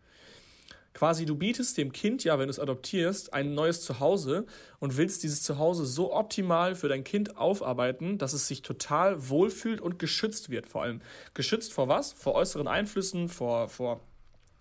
[0.93, 4.45] Quasi, du bietest dem Kind ja, wenn du es adoptierst, ein neues Zuhause
[4.79, 9.81] und willst dieses Zuhause so optimal für dein Kind aufarbeiten, dass es sich total wohlfühlt
[9.81, 10.69] und geschützt wird.
[10.69, 11.01] Vor allem
[11.33, 12.13] geschützt vor was?
[12.13, 13.99] Vor äußeren Einflüssen, vor, vor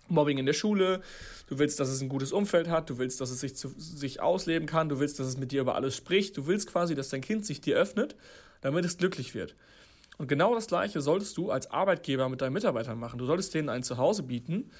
[0.08, 1.00] Mobbing in der Schule,
[1.48, 4.20] du willst, dass es ein gutes Umfeld hat, du willst, dass es sich, zu, sich
[4.20, 7.08] ausleben kann, du willst, dass es mit dir über alles spricht, du willst quasi, dass
[7.08, 8.16] dein Kind sich dir öffnet,
[8.60, 9.54] damit es glücklich wird.
[10.16, 13.18] Und genau das Gleiche solltest du als Arbeitgeber mit deinen Mitarbeitern machen.
[13.18, 14.70] Du solltest denen ein Zuhause bieten,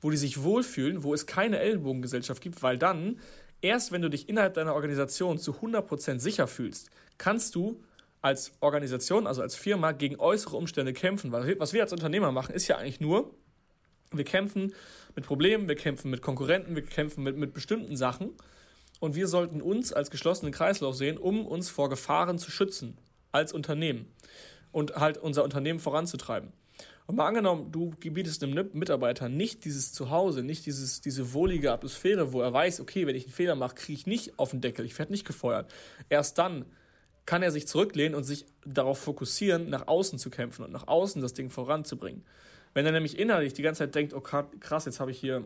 [0.00, 3.20] wo die sich wohlfühlen, wo es keine Ellenbogengesellschaft gibt, weil dann,
[3.62, 7.82] erst wenn du dich innerhalb deiner Organisation zu 100% sicher fühlst, kannst du
[8.20, 11.32] als Organisation, also als Firma, gegen äußere Umstände kämpfen.
[11.32, 13.34] Was wir als Unternehmer machen, ist ja eigentlich nur,
[14.18, 14.74] wir kämpfen
[15.14, 18.30] mit Problemen, wir kämpfen mit Konkurrenten, wir kämpfen mit, mit bestimmten Sachen.
[19.00, 22.96] Und wir sollten uns als geschlossenen Kreislauf sehen, um uns vor Gefahren zu schützen,
[23.32, 24.06] als Unternehmen.
[24.70, 26.52] Und halt unser Unternehmen voranzutreiben.
[27.06, 32.32] Und mal angenommen, du bietest einem Mitarbeiter nicht dieses Zuhause, nicht dieses, diese wohlige Atmosphäre,
[32.32, 34.86] wo er weiß, okay, wenn ich einen Fehler mache, kriege ich nicht auf den Deckel,
[34.86, 35.72] ich werde nicht gefeuert.
[36.08, 36.64] Erst dann
[37.26, 41.20] kann er sich zurücklehnen und sich darauf fokussieren, nach außen zu kämpfen und nach außen
[41.20, 42.24] das Ding voranzubringen.
[42.74, 45.44] Wenn er nämlich innerlich die ganze Zeit denkt, oh krass, jetzt habe ich hier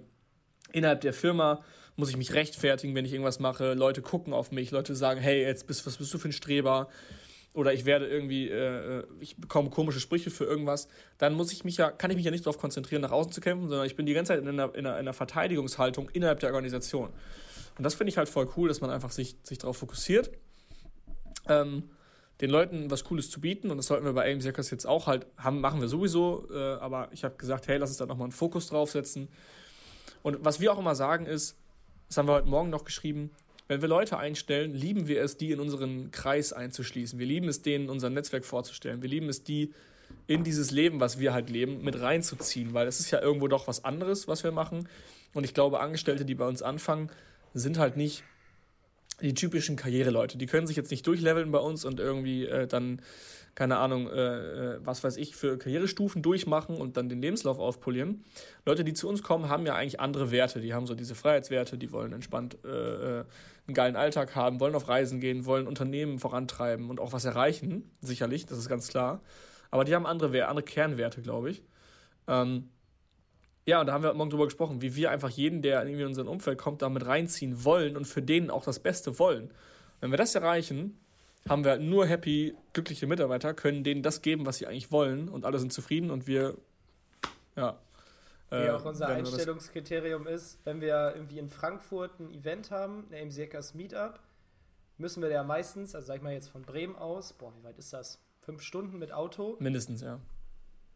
[0.72, 1.64] innerhalb der Firma,
[1.96, 5.42] muss ich mich rechtfertigen, wenn ich irgendwas mache, Leute gucken auf mich, Leute sagen, hey,
[5.42, 6.88] jetzt bist, was bist du für ein Streber?
[7.54, 11.78] Oder ich werde irgendwie, äh, ich bekomme komische Sprüche für irgendwas, dann muss ich mich
[11.78, 14.04] ja, kann ich mich ja nicht darauf konzentrieren, nach außen zu kämpfen, sondern ich bin
[14.04, 17.08] die ganze Zeit in einer, in einer, in einer Verteidigungshaltung innerhalb der Organisation.
[17.78, 20.30] Und das finde ich halt voll cool, dass man einfach sich, sich darauf fokussiert.
[21.48, 21.84] Ähm,
[22.40, 25.26] den Leuten was Cooles zu bieten und das sollten wir bei AIM jetzt auch halt
[25.38, 28.32] haben, machen wir sowieso, äh, aber ich habe gesagt, hey, lass uns da nochmal einen
[28.32, 29.28] Fokus draufsetzen.
[30.22, 31.56] Und was wir auch immer sagen ist,
[32.08, 33.30] das haben wir heute Morgen noch geschrieben,
[33.68, 37.18] wenn wir Leute einstellen, lieben wir es, die in unseren Kreis einzuschließen.
[37.18, 39.02] Wir lieben es, denen unser Netzwerk vorzustellen.
[39.02, 39.72] Wir lieben es, die
[40.28, 43.66] in dieses Leben, was wir halt leben, mit reinzuziehen, weil es ist ja irgendwo doch
[43.66, 44.88] was anderes, was wir machen.
[45.34, 47.10] Und ich glaube, Angestellte, die bei uns anfangen,
[47.54, 48.22] sind halt nicht
[49.20, 50.38] die typischen Karriereleute.
[50.38, 53.00] Die können sich jetzt nicht durchleveln bei uns und irgendwie äh, dann,
[53.54, 58.24] keine Ahnung, äh, äh, was weiß ich, für Karrierestufen durchmachen und dann den Lebenslauf aufpolieren.
[58.66, 60.60] Leute, die zu uns kommen, haben ja eigentlich andere Werte.
[60.60, 62.68] Die haben so diese Freiheitswerte, die wollen entspannt äh,
[63.20, 63.24] äh,
[63.66, 67.90] einen geilen Alltag haben, wollen auf Reisen gehen, wollen Unternehmen vorantreiben und auch was erreichen,
[68.00, 69.22] sicherlich, das ist ganz klar.
[69.70, 71.62] Aber die haben andere, andere Kernwerte, glaube ich.
[72.28, 72.68] Ähm,
[73.66, 76.08] ja, und da haben wir morgen drüber gesprochen, wie wir einfach jeden, der irgendwie in
[76.08, 79.50] unser Umfeld kommt, damit reinziehen wollen und für den auch das Beste wollen.
[80.00, 80.98] Wenn wir das erreichen,
[81.48, 85.44] haben wir nur happy, glückliche Mitarbeiter, können denen das geben, was sie eigentlich wollen und
[85.44, 86.56] alle sind zufrieden und wir,
[87.56, 87.78] ja.
[88.50, 93.28] Wie äh, auch unser Einstellungskriterium ist, wenn wir irgendwie in Frankfurt ein Event haben, ein
[93.28, 94.20] MCKs Meetup,
[94.98, 97.78] müssen wir ja meistens, also sag ich mal jetzt von Bremen aus, boah, wie weit
[97.78, 98.20] ist das?
[98.40, 99.56] Fünf Stunden mit Auto?
[99.58, 100.20] Mindestens, ja.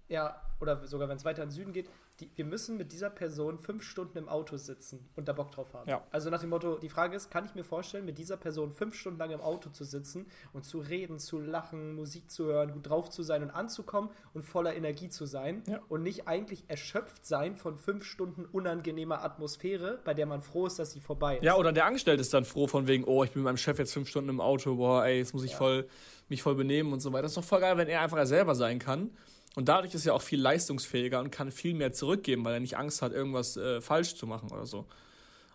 [0.09, 1.89] Ja, oder sogar wenn es weiter in den Süden geht,
[2.21, 5.73] die, wir müssen mit dieser Person fünf Stunden im Auto sitzen und da Bock drauf
[5.75, 5.89] haben.
[5.89, 6.07] Ja.
[6.11, 8.95] Also nach dem Motto, die Frage ist, kann ich mir vorstellen, mit dieser Person fünf
[8.95, 12.89] Stunden lang im Auto zu sitzen und zu reden, zu lachen, Musik zu hören, gut
[12.89, 15.81] drauf zu sein und anzukommen und voller Energie zu sein ja.
[15.89, 20.79] und nicht eigentlich erschöpft sein von fünf Stunden unangenehmer Atmosphäre, bei der man froh ist,
[20.79, 21.45] dass sie vorbei ist.
[21.45, 23.79] Ja, oder der Angestellte ist dann froh von wegen, oh, ich bin mit meinem Chef
[23.79, 25.59] jetzt fünf Stunden im Auto, boah, ey, jetzt muss ich ja.
[25.59, 25.89] voll,
[26.29, 27.23] mich voll benehmen und so weiter.
[27.23, 29.11] Das ist doch voll geil, wenn er einfach er selber sein kann
[29.57, 32.77] und dadurch ist er auch viel leistungsfähiger und kann viel mehr zurückgeben, weil er nicht
[32.77, 34.87] Angst hat, irgendwas äh, falsch zu machen oder so.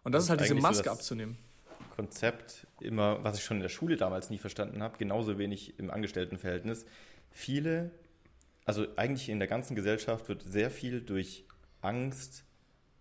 [0.04, 1.38] Und das, das ist halt diese Maske so abzunehmen.
[1.96, 5.90] Konzept immer, was ich schon in der Schule damals nie verstanden habe, genauso wenig im
[5.90, 6.86] Angestelltenverhältnis.
[7.32, 7.92] Viele,
[8.66, 11.46] also eigentlich in der ganzen Gesellschaft wird sehr viel durch
[11.82, 12.44] Angst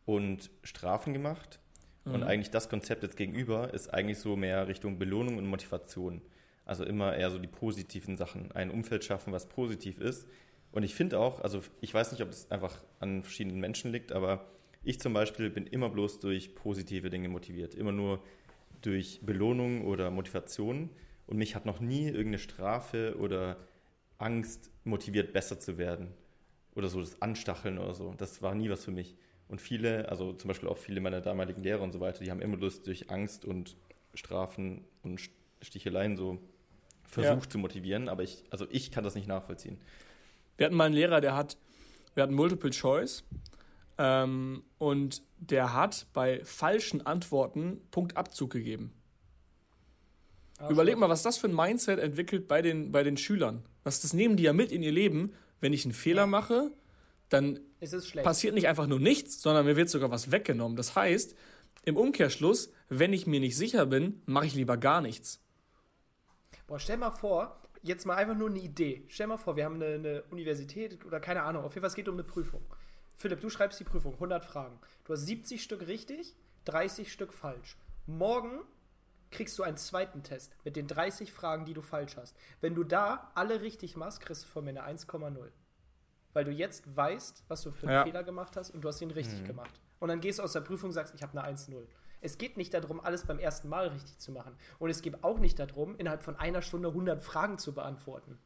[0.06, 1.58] und Strafen gemacht.
[2.04, 2.14] Mhm.
[2.14, 6.22] Und eigentlich das Konzept jetzt gegenüber ist eigentlich so mehr Richtung Belohnung und Motivation.
[6.64, 8.52] Also immer eher so die positiven Sachen.
[8.52, 10.26] Ein Umfeld schaffen, was positiv ist,
[10.74, 14.12] und ich finde auch, also ich weiß nicht, ob es einfach an verschiedenen Menschen liegt,
[14.12, 14.44] aber
[14.86, 17.74] Ich zum Beispiel bin immer bloß durch positive Dinge motiviert.
[17.74, 18.22] Immer nur
[18.82, 20.90] durch Belohnung oder Motivation.
[21.26, 23.56] Und mich hat noch nie irgendeine Strafe oder
[24.18, 26.08] Angst motiviert, besser zu werden.
[26.74, 28.14] Oder so das Anstacheln oder so.
[28.18, 29.16] Das war nie was für mich.
[29.48, 32.42] Und viele, also zum Beispiel auch viele meiner damaligen Lehrer und so weiter, die haben
[32.42, 33.76] immer Lust durch Angst und
[34.12, 35.20] Strafen und
[35.62, 36.38] Sticheleien so
[37.04, 37.50] versucht ja.
[37.50, 38.10] zu motivieren.
[38.10, 39.78] Aber ich, also ich kann das nicht nachvollziehen.
[40.56, 41.56] Wir hatten mal einen Lehrer, der hat,
[42.14, 43.24] wir hatten Multiple Choice
[43.98, 48.92] ähm, und der hat bei falschen Antworten Punktabzug gegeben.
[50.58, 53.64] Ach, Überleg mal, was das für ein Mindset entwickelt bei den, bei den Schülern.
[53.82, 55.34] Was das nehmen die ja mit in ihr Leben.
[55.60, 56.26] Wenn ich einen Fehler ja.
[56.26, 56.70] mache,
[57.28, 57.60] dann
[58.22, 60.76] passiert nicht einfach nur nichts, sondern mir wird sogar was weggenommen.
[60.76, 61.34] Das heißt,
[61.84, 65.40] im Umkehrschluss, wenn ich mir nicht sicher bin, mache ich lieber gar nichts.
[66.66, 69.04] Boah, stell mal vor, jetzt mal einfach nur eine Idee.
[69.08, 71.94] Stell mal vor, wir haben eine, eine Universität oder keine Ahnung, auf jeden Fall es
[71.94, 72.64] geht um eine Prüfung.
[73.16, 74.80] Philipp, du schreibst die Prüfung, 100 Fragen.
[75.04, 77.76] Du hast 70 Stück richtig, 30 Stück falsch.
[78.06, 78.62] Morgen
[79.30, 82.36] kriegst du einen zweiten Test mit den 30 Fragen, die du falsch hast.
[82.60, 85.50] Wenn du da alle richtig machst, kriegst du von mir eine 1,0.
[86.32, 88.04] Weil du jetzt weißt, was du für einen ja.
[88.04, 89.46] Fehler gemacht hast und du hast ihn richtig mhm.
[89.46, 89.80] gemacht.
[90.00, 91.86] Und dann gehst du aus der Prüfung und sagst, ich habe eine 1,0.
[92.24, 94.56] Es geht nicht darum, alles beim ersten Mal richtig zu machen.
[94.78, 98.38] Und es geht auch nicht darum, innerhalb von einer Stunde 100 Fragen zu beantworten.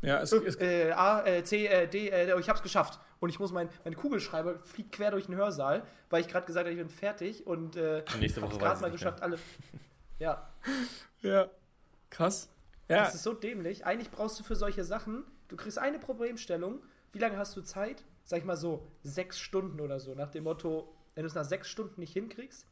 [0.00, 0.60] Ja, es, ist.
[0.60, 3.00] Äh, A, äh, C, äh, D, äh, ich hab's geschafft.
[3.18, 6.66] Und ich muss mein, mein Kugelschreiber fliegt quer durch den Hörsaal, weil ich gerade gesagt
[6.66, 9.24] habe, ich bin fertig und äh, nächste Woche gerade mal geschafft, mehr.
[9.24, 9.38] alle.
[10.18, 10.50] Ja.
[11.22, 11.48] Ja.
[12.10, 12.50] Krass.
[12.88, 13.04] Ja.
[13.04, 13.86] Das ist so dämlich.
[13.86, 16.82] Eigentlich brauchst du für solche Sachen, du kriegst eine Problemstellung.
[17.12, 18.04] Wie lange hast du Zeit?
[18.24, 20.14] Sag ich mal so, sechs Stunden oder so.
[20.14, 22.66] Nach dem Motto, wenn du es nach sechs Stunden nicht hinkriegst,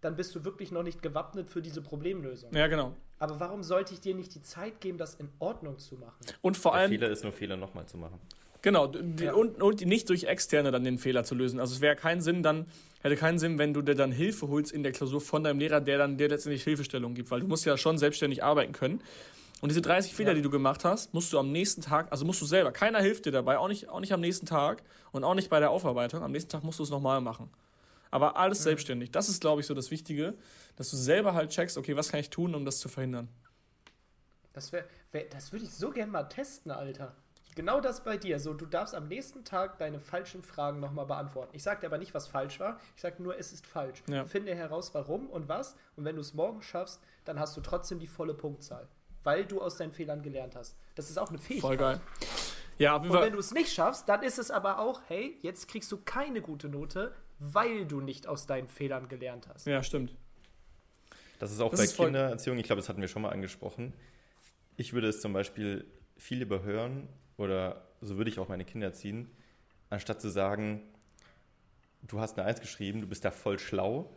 [0.00, 2.54] dann bist du wirklich noch nicht gewappnet für diese Problemlösung.
[2.54, 2.94] Ja, genau.
[3.18, 6.16] Aber warum sollte ich dir nicht die Zeit geben, das in Ordnung zu machen?
[6.40, 6.90] Und vor allem.
[6.90, 8.18] Der Fehler ist nur Fehler nochmal zu machen.
[8.62, 9.32] Genau, ja.
[9.32, 11.60] und, und nicht durch Externe dann den Fehler zu lösen.
[11.60, 12.66] Also es wäre keinen Sinn dann,
[13.00, 15.80] hätte keinen Sinn, wenn du dir dann Hilfe holst in der Klausur von deinem Lehrer,
[15.80, 19.00] der dann dir letztendlich Hilfestellung gibt, weil du musst ja schon selbstständig arbeiten können.
[19.62, 20.34] Und diese 30 Fehler, ja.
[20.34, 23.26] die du gemacht hast, musst du am nächsten Tag, also musst du selber, keiner hilft
[23.26, 24.82] dir dabei, auch nicht, auch nicht am nächsten Tag
[25.12, 26.22] und auch nicht bei der Aufarbeitung.
[26.22, 27.50] Am nächsten Tag musst du es nochmal machen.
[28.10, 28.64] Aber alles mhm.
[28.64, 29.10] selbstständig.
[29.10, 30.34] Das ist, glaube ich, so das Wichtige,
[30.76, 33.28] dass du selber halt checkst, okay, was kann ich tun, um das zu verhindern.
[34.52, 37.14] Das, wär, wär das würde ich so gerne mal testen, Alter.
[37.54, 38.38] Genau das bei dir.
[38.38, 41.54] So, du darfst am nächsten Tag deine falschen Fragen nochmal beantworten.
[41.54, 42.78] Ich sage dir aber nicht, was falsch war.
[42.94, 44.02] Ich sage nur, es ist falsch.
[44.08, 44.24] Ja.
[44.24, 45.76] Finde heraus, warum und was.
[45.96, 48.88] Und wenn du es morgen schaffst, dann hast du trotzdem die volle Punktzahl.
[49.24, 50.76] Weil du aus deinen Fehlern gelernt hast.
[50.94, 51.68] Das ist auch eine Fähigkeit.
[51.68, 52.00] Voll geil.
[52.78, 55.92] Ja, und wenn du es nicht schaffst, dann ist es aber auch, hey, jetzt kriegst
[55.92, 59.66] du keine gute Note, weil du nicht aus deinen Fehlern gelernt hast.
[59.66, 60.14] Ja, stimmt.
[61.38, 63.94] Das ist auch das bei ist Kindererziehung, ich glaube, das hatten wir schon mal angesprochen.
[64.76, 65.86] Ich würde es zum Beispiel
[66.18, 69.30] viel überhören oder so würde ich auch meine Kinder erziehen,
[69.88, 70.82] anstatt zu sagen,
[72.02, 74.14] du hast eine Eins geschrieben, du bist da voll schlau.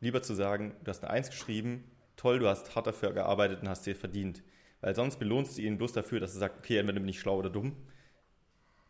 [0.00, 3.68] Lieber zu sagen, du hast eine Eins geschrieben, toll, du hast hart dafür gearbeitet und
[3.68, 4.42] hast dir verdient.
[4.82, 7.38] Weil sonst belohnst du ihn bloß dafür, dass er sagt, okay, entweder bin ich schlau
[7.38, 7.76] oder dumm.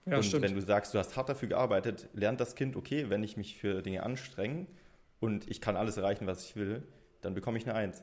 [0.07, 0.45] Ja, und stimmt.
[0.45, 3.59] wenn du sagst, du hast hart dafür gearbeitet, lernt das Kind, okay, wenn ich mich
[3.59, 4.67] für Dinge anstrenge
[5.21, 6.83] und ich kann alles erreichen, was ich will,
[7.21, 8.03] dann bekomme ich eine Eins.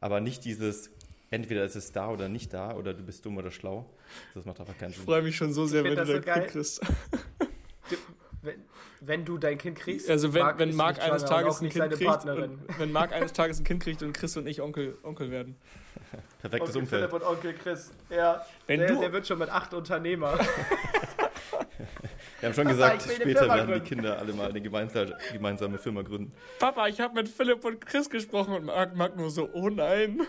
[0.00, 0.90] Aber nicht dieses,
[1.30, 3.90] entweder ist es da oder nicht da oder du bist dumm oder schlau.
[4.34, 5.00] Das macht einfach keinen Sinn.
[5.00, 6.80] Ich freue mich schon so sehr, wenn du dein so Kind kriegst.
[7.90, 7.96] Du,
[8.40, 8.62] wenn,
[9.02, 10.08] wenn, du dein Kind kriegst.
[10.08, 13.60] Also wenn Marc, wenn Marc eines Tages ein Kind kriegt, und, wenn Marc eines Tages
[13.60, 15.56] ein Kind kriegt und Chris und ich Onkel, Onkel werden.
[16.40, 17.10] Perfektes Onkel Umfeld.
[17.10, 17.90] Philipp und Onkel Chris.
[18.08, 20.38] Ja, wenn der, du, der wird schon mit acht Unternehmer.
[22.44, 26.30] Wir haben schon gesagt, später werden die Kinder alle mal eine gemeinsame Firma gründen.
[26.58, 30.20] Papa, ich habe mit Philipp und Chris gesprochen und Marc, Marc nur so, oh nein.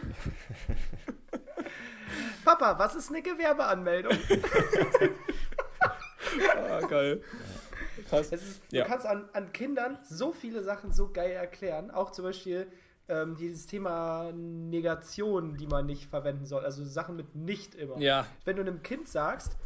[2.45, 4.13] Papa, was ist eine Gewerbeanmeldung?
[6.69, 7.21] ah, geil.
[8.07, 8.29] Krass.
[8.29, 8.85] Ist, ja.
[8.85, 11.91] Du kannst an, an Kindern so viele Sachen so geil erklären.
[11.91, 12.67] Auch zum Beispiel
[13.09, 16.63] ähm, dieses Thema Negation, die man nicht verwenden soll.
[16.63, 17.97] Also Sachen mit nicht immer.
[17.97, 18.25] Ja.
[18.45, 19.57] Wenn du einem Kind sagst,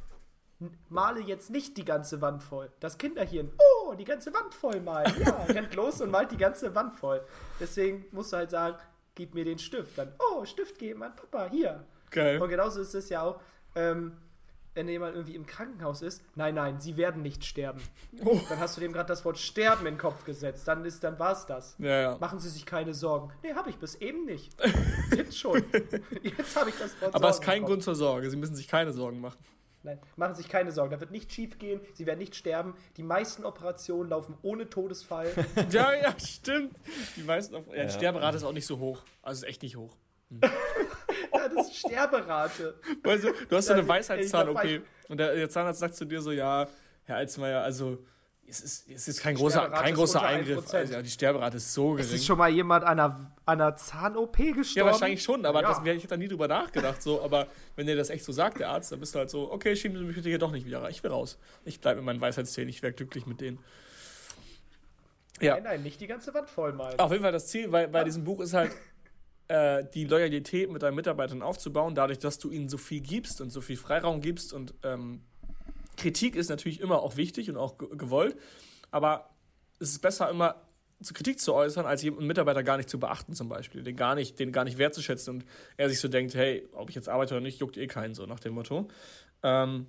[0.90, 2.72] male jetzt nicht die ganze Wand voll.
[2.80, 5.14] Das Kinderhirn, oh, die ganze Wand voll malen.
[5.20, 7.26] Ja, rennt los und malt die ganze Wand voll.
[7.60, 8.78] Deswegen musst du halt sagen,
[9.16, 9.98] gib mir den Stift.
[9.98, 11.86] Dann, oh, Stift geben an Papa, hier.
[12.12, 12.42] Geil.
[12.42, 13.40] Und genauso ist es ja auch,
[13.76, 14.18] ähm,
[14.76, 17.82] wenn jemand irgendwie im Krankenhaus ist, nein, nein, sie werden nicht sterben.
[18.24, 18.40] Oh.
[18.48, 20.68] Dann hast du dem gerade das Wort sterben in den Kopf gesetzt.
[20.68, 21.76] Dann ist, dann war's das.
[21.80, 22.18] Ja, ja.
[22.20, 23.32] Machen Sie sich keine Sorgen.
[23.44, 24.56] Nee, habe ich bis eben nicht.
[25.16, 25.64] Jetzt schon.
[26.22, 28.30] Jetzt habe ich das Wort Aber es ist kein Grund zur Sorge.
[28.30, 29.38] Sie müssen sich keine Sorgen machen.
[29.84, 30.92] Nein, machen Sie sich keine Sorgen.
[30.92, 31.80] Da wird nicht schief gehen.
[31.94, 32.76] Sie werden nicht sterben.
[32.98, 35.32] Die meisten Operationen laufen ohne Todesfall.
[35.72, 36.76] ja, ja, stimmt.
[37.16, 39.04] Die meisten Op ja, die Sterberate ist auch nicht so hoch.
[39.22, 39.96] Also ist echt nicht hoch.
[40.32, 40.42] Hm.
[41.34, 42.80] ja, das ist Sterberate.
[43.02, 46.32] Weißt du, du hast so eine Weisheitszahn-OP und der, der, Zahnarzt sagt zu dir so,
[46.32, 46.68] ja,
[47.06, 47.98] Herr Alzmeier, also
[48.50, 50.74] es ist, es ist kein großer, kein großer Eingriff.
[50.74, 52.06] Also, ja, die Sterberate ist so gering.
[52.06, 54.68] Es ist schon mal jemand an einer, einer Zahn-OP gestorben?
[54.76, 55.70] Ja, wahrscheinlich schon, aber ja.
[55.70, 57.02] das, ich hätte da nie drüber nachgedacht.
[57.02, 59.52] So, aber wenn der das echt so sagt, der Arzt, dann bist du halt so,
[59.52, 60.92] okay, schieben Sie mich bitte hier doch nicht wieder rein.
[60.92, 61.38] Ich will raus.
[61.66, 63.60] Ich bleibe mit meinen Weisheitszähnen, ich wäre glücklich mit denen.
[65.40, 65.54] Ja.
[65.54, 67.00] Nein, nein, nicht die ganze Wand voll malen.
[67.00, 68.04] Auf jeden Fall das Ziel bei, bei ja.
[68.04, 68.72] diesem Buch ist halt,
[69.48, 73.52] äh, die Loyalität mit deinen Mitarbeitern aufzubauen, dadurch, dass du ihnen so viel gibst und
[73.52, 75.24] so viel Freiraum gibst und ähm,
[76.00, 78.38] Kritik ist natürlich immer auch wichtig und auch gewollt,
[78.92, 79.30] aber
[79.80, 80.56] es ist besser immer
[81.02, 84.16] zu Kritik zu äußern, als einen Mitarbeiter gar nicht zu beachten zum Beispiel, den gar
[84.16, 85.46] nicht, den gar nicht wertzuschätzen und
[85.78, 88.26] er sich so denkt, hey, ob ich jetzt arbeite oder nicht, juckt eh keinen so
[88.26, 88.90] nach dem Motto.
[89.44, 89.88] Ähm,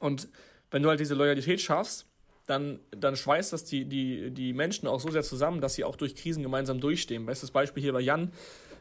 [0.00, 0.28] und
[0.70, 2.06] wenn du halt diese Loyalität schaffst,
[2.46, 5.96] dann, dann schweißt das die, die, die Menschen auch so sehr zusammen, dass sie auch
[5.96, 7.26] durch Krisen gemeinsam durchstehen.
[7.26, 8.32] Bestes Beispiel hier bei Jan.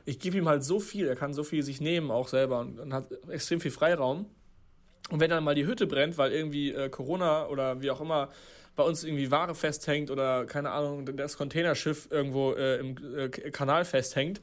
[0.05, 2.79] Ich gebe ihm halt so viel, er kann so viel sich nehmen auch selber und,
[2.79, 4.27] und hat extrem viel Freiraum.
[5.11, 8.29] Und wenn dann mal die Hütte brennt, weil irgendwie äh, Corona oder wie auch immer
[8.75, 13.85] bei uns irgendwie Ware festhängt oder keine Ahnung, das Containerschiff irgendwo äh, im äh, Kanal
[13.85, 14.41] festhängt,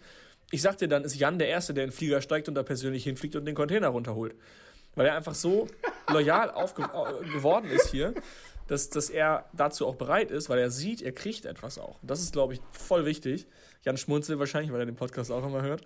[0.52, 2.62] ich sag dir, dann ist Jan der Erste, der in den Flieger steigt und da
[2.62, 4.34] persönlich hinfliegt und den Container runterholt.
[4.94, 5.66] Weil er einfach so
[6.08, 6.52] loyal
[7.32, 8.14] geworden ist hier,
[8.68, 12.00] dass, dass er dazu auch bereit ist, weil er sieht, er kriegt etwas auch.
[12.02, 13.46] Und das ist, glaube ich, voll wichtig.
[13.82, 15.82] Jan schmunzelt wahrscheinlich, weil er den Podcast auch immer hört.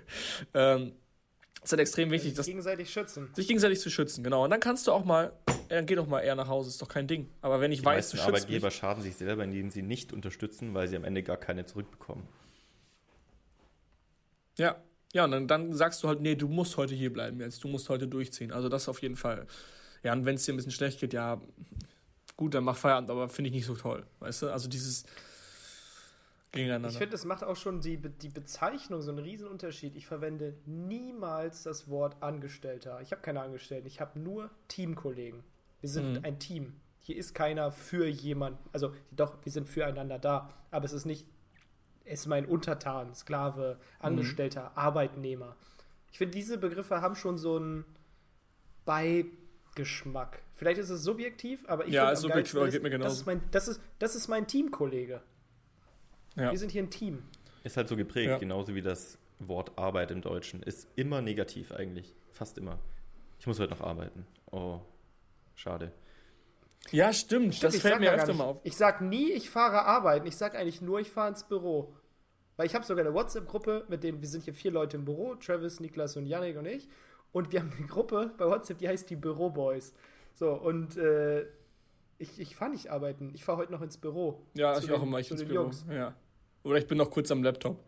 [0.54, 0.92] ähm,
[1.62, 3.30] ist halt extrem wichtig, sich dass gegenseitig schützen.
[3.34, 4.44] Sich gegenseitig zu schützen, genau.
[4.44, 5.32] Und dann kannst du auch mal,
[5.68, 7.28] dann geh doch mal eher nach Hause, ist doch kein Ding.
[7.40, 10.12] Aber wenn ich die weiß, du schützt Arbeitgeber mich, schaden sich selber, indem sie nicht
[10.12, 12.26] unterstützen, weil sie am Ende gar keine zurückbekommen.
[14.58, 17.62] Ja, ja, und dann, dann sagst du halt, nee, du musst heute hier bleiben jetzt,
[17.62, 18.50] du musst heute durchziehen.
[18.50, 19.46] Also das auf jeden Fall.
[20.02, 21.40] Ja, und wenn es dir ein bisschen schlecht geht, ja,
[22.36, 24.04] gut, dann mach Feierabend, aber finde ich nicht so toll.
[24.20, 24.50] Weißt du?
[24.50, 25.04] Also dieses
[26.52, 26.90] gegeneinander.
[26.90, 29.96] Ich finde, es macht auch schon die, die Bezeichnung so einen Riesenunterschied.
[29.96, 33.00] Ich verwende niemals das Wort Angestellter.
[33.00, 35.42] Ich habe keine Angestellten, ich habe nur Teamkollegen.
[35.80, 36.24] Wir sind mhm.
[36.24, 36.74] ein Team.
[37.00, 38.58] Hier ist keiner für jemanden.
[38.72, 41.26] Also doch, wir sind füreinander da, aber es ist nicht,
[42.04, 44.06] es ist mein Untertan, Sklave, mhm.
[44.06, 44.78] Angestellter, mhm.
[44.78, 45.56] Arbeitnehmer.
[46.12, 47.84] Ich finde, diese Begriffe haben schon so einen
[48.84, 50.42] Beigeschmack.
[50.54, 53.08] Vielleicht ist es subjektiv, aber ich ja, finde, subjektiv, aber geht mir genauso.
[53.08, 55.22] Das ist mein, das ist, das ist mein Teamkollege.
[56.36, 56.50] Ja.
[56.50, 57.22] Wir sind hier ein Team.
[57.64, 58.38] Ist halt so geprägt, ja.
[58.38, 60.62] genauso wie das Wort Arbeit im Deutschen.
[60.62, 62.14] Ist immer negativ eigentlich.
[62.32, 62.78] Fast immer.
[63.38, 64.26] Ich muss heute noch arbeiten.
[64.50, 64.80] Oh,
[65.54, 65.92] schade.
[66.90, 67.54] Ja, stimmt.
[67.54, 68.60] stimmt das fällt mir öfter mal auf.
[68.64, 70.26] Ich sag nie, ich fahre arbeiten.
[70.26, 71.94] Ich sag eigentlich nur, ich fahre ins Büro.
[72.56, 75.34] Weil ich habe sogar eine WhatsApp-Gruppe, mit denen wir sind hier vier Leute im Büro,
[75.36, 76.88] Travis, Niklas und Yannick und ich.
[77.32, 79.94] Und wir haben eine Gruppe bei WhatsApp, die heißt die Büroboys.
[80.34, 81.46] So, und äh,
[82.18, 83.32] ich, ich fahre nicht arbeiten.
[83.34, 84.46] Ich fahre heute noch ins Büro.
[84.54, 85.18] Ja, ich den, auch immer.
[85.18, 85.62] Ich ins Büro.
[85.62, 85.84] Jungs.
[85.90, 86.14] Ja.
[86.64, 87.78] Oder ich bin noch kurz am Laptop.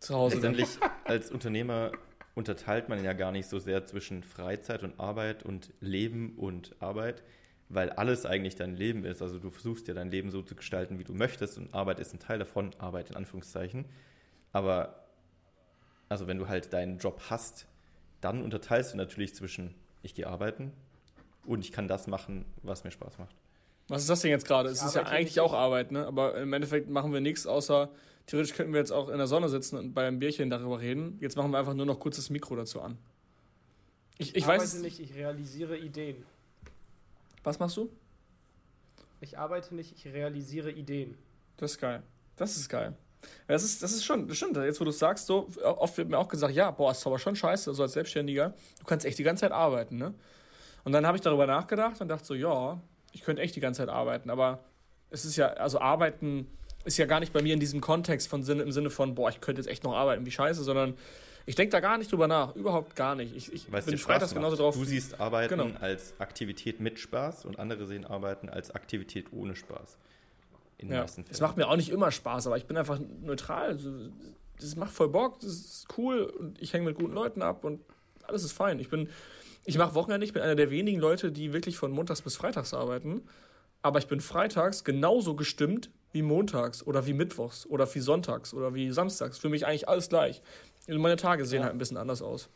[0.00, 0.36] Zu Hause.
[0.36, 0.68] Letztendlich
[1.04, 1.92] als Unternehmer
[2.34, 7.22] unterteilt man ja gar nicht so sehr zwischen Freizeit und Arbeit und Leben und Arbeit,
[7.68, 9.22] weil alles eigentlich dein Leben ist.
[9.22, 12.14] Also du versuchst ja dein Leben so zu gestalten, wie du möchtest und Arbeit ist
[12.14, 13.86] ein Teil davon, Arbeit in Anführungszeichen.
[14.52, 15.04] Aber
[16.08, 17.66] also wenn du halt deinen Job hast,
[18.20, 20.72] dann unterteilst du natürlich zwischen ich gehe arbeiten
[21.44, 23.34] und ich kann das machen, was mir Spaß macht.
[23.88, 24.68] Was ist das denn jetzt gerade?
[24.68, 26.06] Es ist ja eigentlich auch Arbeit, ne?
[26.06, 27.90] Aber im Endeffekt machen wir nichts, außer
[28.26, 31.16] theoretisch könnten wir jetzt auch in der Sonne sitzen und bei einem Bierchen darüber reden.
[31.20, 32.98] Jetzt machen wir einfach nur noch kurz das Mikro dazu an.
[34.18, 36.24] Ich, ich, ich arbeite weiß, nicht, ich realisiere Ideen.
[37.44, 37.90] Was machst du?
[39.20, 41.16] Ich arbeite nicht, ich realisiere Ideen.
[41.56, 42.02] Das ist geil.
[42.36, 42.94] Das ist geil.
[43.46, 44.56] Das ist, das ist schon, das stimmt.
[44.56, 47.18] Jetzt, wo du es sagst, so, oft wird mir auch gesagt, ja, boah, ist aber
[47.18, 48.54] schon scheiße, so als Selbstständiger.
[48.78, 50.14] Du kannst echt die ganze Zeit arbeiten, ne?
[50.84, 52.80] Und dann habe ich darüber nachgedacht und dachte so, ja,
[53.12, 54.60] ich könnte echt die ganze Zeit arbeiten, aber
[55.10, 56.46] es ist ja, also arbeiten
[56.84, 59.28] ist ja gar nicht bei mir in diesem Kontext von Sinne, im Sinne von, boah,
[59.28, 60.94] ich könnte jetzt echt noch arbeiten, wie scheiße, sondern
[61.46, 63.34] ich denke da gar nicht drüber nach, überhaupt gar nicht.
[63.34, 64.74] Ich, ich bin freitags genauso drauf.
[64.74, 65.78] Du siehst Arbeiten genau.
[65.80, 69.96] als Aktivität mit Spaß und andere sehen Arbeiten als Aktivität ohne Spaß.
[70.76, 71.00] In den ja.
[71.00, 71.34] meisten Fällen.
[71.34, 73.78] Es macht mir auch nicht immer Spaß, aber ich bin einfach neutral.
[74.60, 77.80] Das macht voll Bock, das ist cool und ich hänge mit guten Leuten ab und
[78.24, 78.78] alles ist fein.
[78.78, 79.08] Ich bin
[79.68, 82.72] ich mache Wochenende, ich bin einer der wenigen Leute, die wirklich von montags bis freitags
[82.72, 83.20] arbeiten.
[83.82, 88.72] Aber ich bin freitags genauso gestimmt wie montags oder wie mittwochs oder wie sonntags oder
[88.72, 89.36] wie samstags.
[89.36, 90.42] Für mich eigentlich alles gleich.
[90.88, 91.64] Meine Tage sehen ja.
[91.64, 92.48] halt ein bisschen anders aus.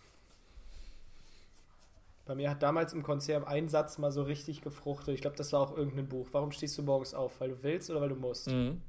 [2.24, 5.14] Bei mir hat damals im Konzert ein Satz mal so richtig gefruchtet.
[5.14, 6.28] Ich glaube, das war auch irgendein Buch.
[6.32, 7.42] Warum stehst du morgens auf?
[7.42, 8.48] Weil du willst oder weil du musst?
[8.48, 8.80] Mhm.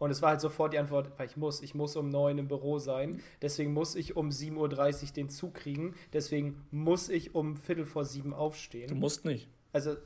[0.00, 1.60] Und es war halt sofort die Antwort, weil ich muss.
[1.60, 3.20] Ich muss um neun im Büro sein.
[3.42, 5.94] Deswegen muss ich um 7.30 Uhr den Zug kriegen.
[6.14, 8.88] Deswegen muss ich um Viertel vor sieben aufstehen.
[8.88, 9.50] Du musst nicht.
[9.72, 9.96] Also,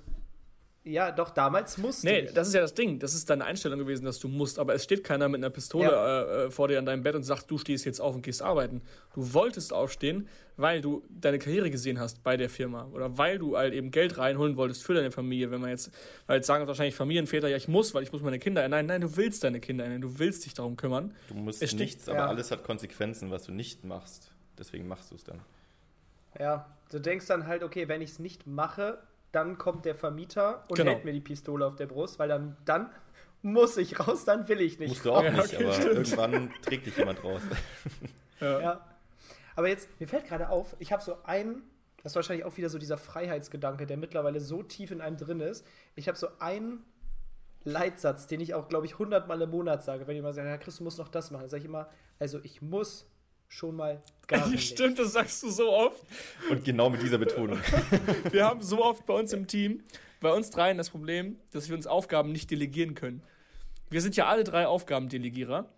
[0.87, 2.35] Ja, doch, damals musste Nee, ich.
[2.35, 2.99] das ist ja das Ding.
[2.99, 4.59] Das ist deine Einstellung gewesen, dass du musst.
[4.59, 7.22] Aber es steht keiner mit einer Pistole äh, äh, vor dir an deinem Bett und
[7.22, 8.82] sagt, du stehst jetzt auf und gehst arbeiten.
[9.14, 10.28] Du wolltest aufstehen,
[10.59, 12.87] weil du deine Karriere gesehen hast bei der Firma.
[12.93, 15.51] Oder weil du halt eben Geld reinholen wolltest für deine Familie.
[15.51, 15.91] Wenn man jetzt,
[16.26, 18.85] weil jetzt sagen wahrscheinlich Familienväter, ja, ich muss, weil ich muss meine Kinder ernähren.
[18.85, 20.03] Nein, du willst deine Kinder ernähren.
[20.03, 21.14] Du willst dich darum kümmern.
[21.28, 22.26] Du musst Es steht- nichts, aber ja.
[22.26, 24.30] alles hat Konsequenzen, was du nicht machst.
[24.59, 25.41] Deswegen machst du es dann.
[26.39, 28.99] Ja, du denkst dann halt, okay, wenn ich es nicht mache,
[29.35, 30.91] dann kommt der Vermieter und Genau.
[30.93, 32.91] hält mir die Pistole auf der Brust, weil dann, dann
[33.43, 34.89] muss ich raus, dann will ich nicht.
[34.91, 35.95] Musst du auch Ja, nicht, okay, aber stimmt.
[35.95, 37.43] irgendwann trägt dich jemand raus.
[38.41, 38.80] Ja.
[39.57, 41.62] Aber jetzt, mir fällt gerade auf, ich habe so einen,
[42.03, 45.41] das ist wahrscheinlich auch wieder so dieser Freiheitsgedanke, der mittlerweile so tief in einem drin
[45.41, 45.64] ist.
[45.95, 46.85] Ich habe so einen
[47.64, 50.76] Leitsatz, den ich auch, glaube ich, hundertmal im Monat sage, wenn jemand sagt, ja, Chris,
[50.78, 51.43] du musst noch das machen.
[51.43, 53.07] Dann sage ich immer, also ich muss
[53.55, 54.72] schon mal gar nicht.
[54.74, 56.02] Stimmt, das sagst du so oft.
[56.50, 57.59] Und genau mit dieser Betonung.
[58.32, 59.82] Wir haben so oft bei uns im Team,
[60.20, 63.22] bei uns dreien das Problem, dass wir uns Aufgaben nicht delegieren können.
[63.90, 65.68] Wir sind ja alle drei Aufgabendelegierer.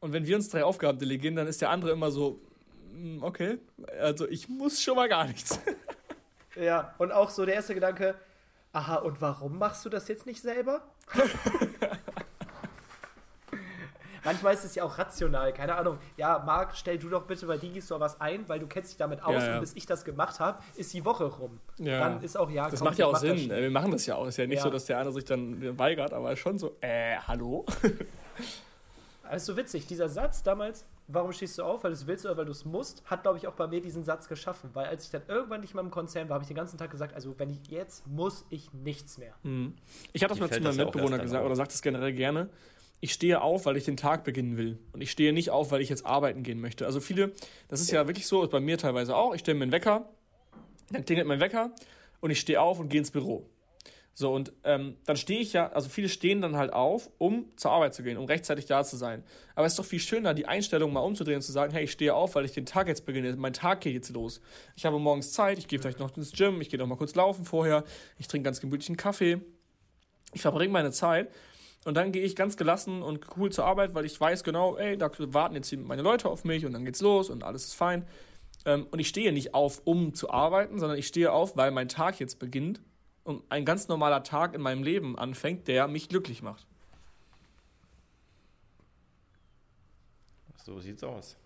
[0.00, 2.40] Und wenn wir uns drei Aufgaben delegieren, dann ist der andere immer so,
[2.92, 3.58] "Mm, okay,
[4.00, 5.58] also ich muss schon mal gar nichts.
[6.54, 8.14] Ja, und auch so der erste Gedanke,
[8.72, 10.82] aha, und warum machst du das jetzt nicht selber?
[14.24, 15.98] Manchmal ist es ja auch rational, keine Ahnung.
[16.16, 18.98] Ja, Marc, stell du doch bitte bei Digis so was ein, weil du kennst dich
[18.98, 19.54] damit aus Ja, ja.
[19.54, 21.58] und bis ich das gemacht habe, ist die Woche rum.
[21.78, 21.98] Ja.
[22.00, 23.50] Dann ist auch, ja, Das komm, macht ja auch mach das Sinn.
[23.50, 24.26] Wir machen das ja auch.
[24.26, 24.62] Ist ja nicht Ja.
[24.62, 27.66] so, dass der andere sich dann weigert, aber schon so, äh, hallo?
[29.24, 32.26] Aber ist so witzig, dieser Satz damals, warum stehst du auf, weil du es willst
[32.26, 34.68] oder weil du es musst, hat, glaube ich, auch bei mir diesen Satz geschaffen.
[34.74, 36.90] Weil als ich dann irgendwann nicht mehr im Konzern war, habe ich den ganzen Tag
[36.90, 39.32] gesagt, also wenn ich jetzt muss ich nichts mehr.
[40.12, 42.50] Ich hatte das Mir mal zu meinem das Mitbewohner gesagt, oder sagt es generell gerne.
[43.04, 44.78] Ich stehe auf, weil ich den Tag beginnen will.
[44.92, 46.86] Und ich stehe nicht auf, weil ich jetzt arbeiten gehen möchte.
[46.86, 47.32] Also viele,
[47.66, 49.34] das ist ja wirklich so, ist bei mir teilweise auch.
[49.34, 50.08] Ich stelle mir einen Wecker,
[50.92, 51.72] dann klingelt mein Wecker
[52.20, 53.50] und ich stehe auf und gehe ins Büro.
[54.14, 57.72] So, und ähm, dann stehe ich ja, also viele stehen dann halt auf, um zur
[57.72, 59.24] Arbeit zu gehen, um rechtzeitig da zu sein.
[59.56, 61.90] Aber es ist doch viel schöner, die Einstellung mal umzudrehen und zu sagen, hey, ich
[61.90, 64.40] stehe auf, weil ich den Tag jetzt beginne, mein Tag geht jetzt los.
[64.76, 67.16] Ich habe morgens Zeit, ich gehe vielleicht noch ins Gym, ich gehe noch mal kurz
[67.16, 67.82] laufen vorher,
[68.16, 69.40] ich trinke ganz gemütlich einen Kaffee,
[70.34, 71.28] ich verbringe meine Zeit
[71.84, 74.96] und dann gehe ich ganz gelassen und cool zur Arbeit, weil ich weiß genau, ey,
[74.96, 78.06] da warten jetzt meine Leute auf mich und dann geht's los und alles ist fein.
[78.64, 81.88] Ähm, und ich stehe nicht auf, um zu arbeiten, sondern ich stehe auf, weil mein
[81.88, 82.80] Tag jetzt beginnt
[83.24, 86.66] und ein ganz normaler Tag in meinem Leben anfängt, der mich glücklich macht.
[90.64, 91.36] So sieht's aus.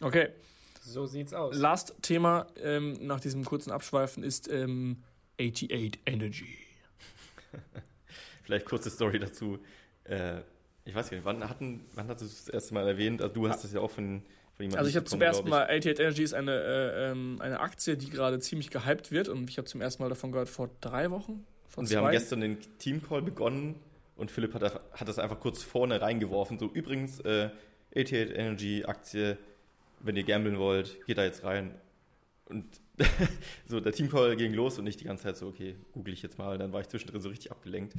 [0.00, 0.30] Okay,
[0.80, 1.54] So sieht's aus.
[1.56, 5.02] last Thema ähm, nach diesem kurzen Abschweifen ist ähm,
[5.38, 6.58] 88 Energy.
[8.44, 9.58] Vielleicht kurze Story dazu.
[10.04, 10.40] Äh,
[10.84, 13.22] ich weiß gar nicht, wann, hatten, wann hast du das erste Mal erwähnt?
[13.22, 14.22] Also du hast es ja auch von,
[14.54, 17.60] von jemandem Also ich habe zum ersten Mal, 88 Energy ist eine, äh, ähm, eine
[17.60, 20.70] Aktie, die gerade ziemlich gehypt wird und ich habe zum ersten Mal davon gehört vor
[20.80, 21.46] drei Wochen.
[21.68, 23.76] Vor Und wir haben gestern den Teamcall begonnen
[24.16, 26.58] und Philipp hat, hat das einfach kurz vorne reingeworfen.
[26.58, 27.50] So, übrigens, äh,
[27.94, 29.38] 88 Energy Aktie,
[30.00, 31.74] wenn ihr gambeln wollt, geht da jetzt rein.
[32.46, 32.64] Und
[33.66, 36.38] so, der Teamcall ging los und ich die ganze Zeit so, okay, google ich jetzt
[36.38, 36.58] mal.
[36.58, 37.94] Dann war ich zwischendrin so richtig abgelenkt.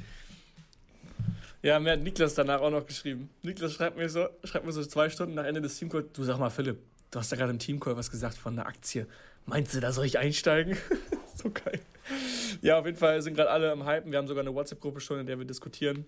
[1.64, 3.30] Ja, mir hat Niklas danach auch noch geschrieben.
[3.42, 6.38] Niklas schreibt mir so, schreibt mir so zwei Stunden nach Ende des Teamcalls, du sag
[6.38, 6.78] mal Philipp,
[7.12, 9.08] du hast da gerade im Teamcall was gesagt von einer Aktie.
[9.46, 10.78] Meinst du, da soll ich einsteigen?
[11.42, 11.80] so geil.
[12.62, 14.12] Ja, auf jeden Fall sind gerade alle am Hypen.
[14.12, 16.06] Wir haben sogar eine WhatsApp-Gruppe schon, in der wir diskutieren.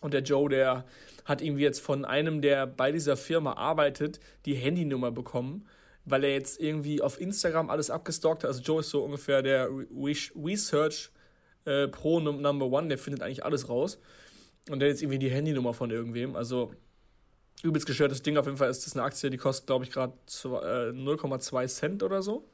[0.00, 0.84] Und der Joe, der
[1.24, 5.66] hat irgendwie jetzt von einem, der bei dieser Firma arbeitet, die Handynummer bekommen,
[6.04, 8.48] weil er jetzt irgendwie auf Instagram alles abgestalkt hat.
[8.48, 9.86] Also Joe ist so ungefähr der Re-
[10.36, 11.10] Research
[11.64, 13.98] äh, Pro Num- Number One, der findet eigentlich alles raus.
[14.70, 16.36] Und der jetzt irgendwie die Handynummer von irgendwem.
[16.36, 16.72] Also
[17.62, 18.36] übelst gestörtes Ding.
[18.36, 22.02] Auf jeden Fall ist das eine Aktie, die kostet, glaube ich, gerade äh, 0,2 Cent
[22.02, 22.48] oder so.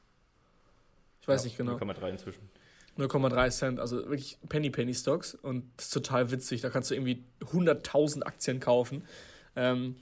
[1.21, 1.77] Ich weiß Ja, nicht genau.
[1.77, 2.49] 0,3 inzwischen.
[2.99, 6.61] 0,3 Cent, also wirklich Penny Penny Stocks und das ist total witzig.
[6.61, 9.05] Da kannst du irgendwie 100.000 Aktien kaufen.
[9.57, 9.97] Ähm,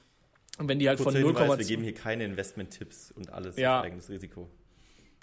[0.59, 3.57] und wenn die halt Kurzer von Hinweis, wir 0,2 geben hier keine Investment-Tipps und alles
[3.57, 3.83] Ja.
[3.83, 4.49] eigenes Risiko.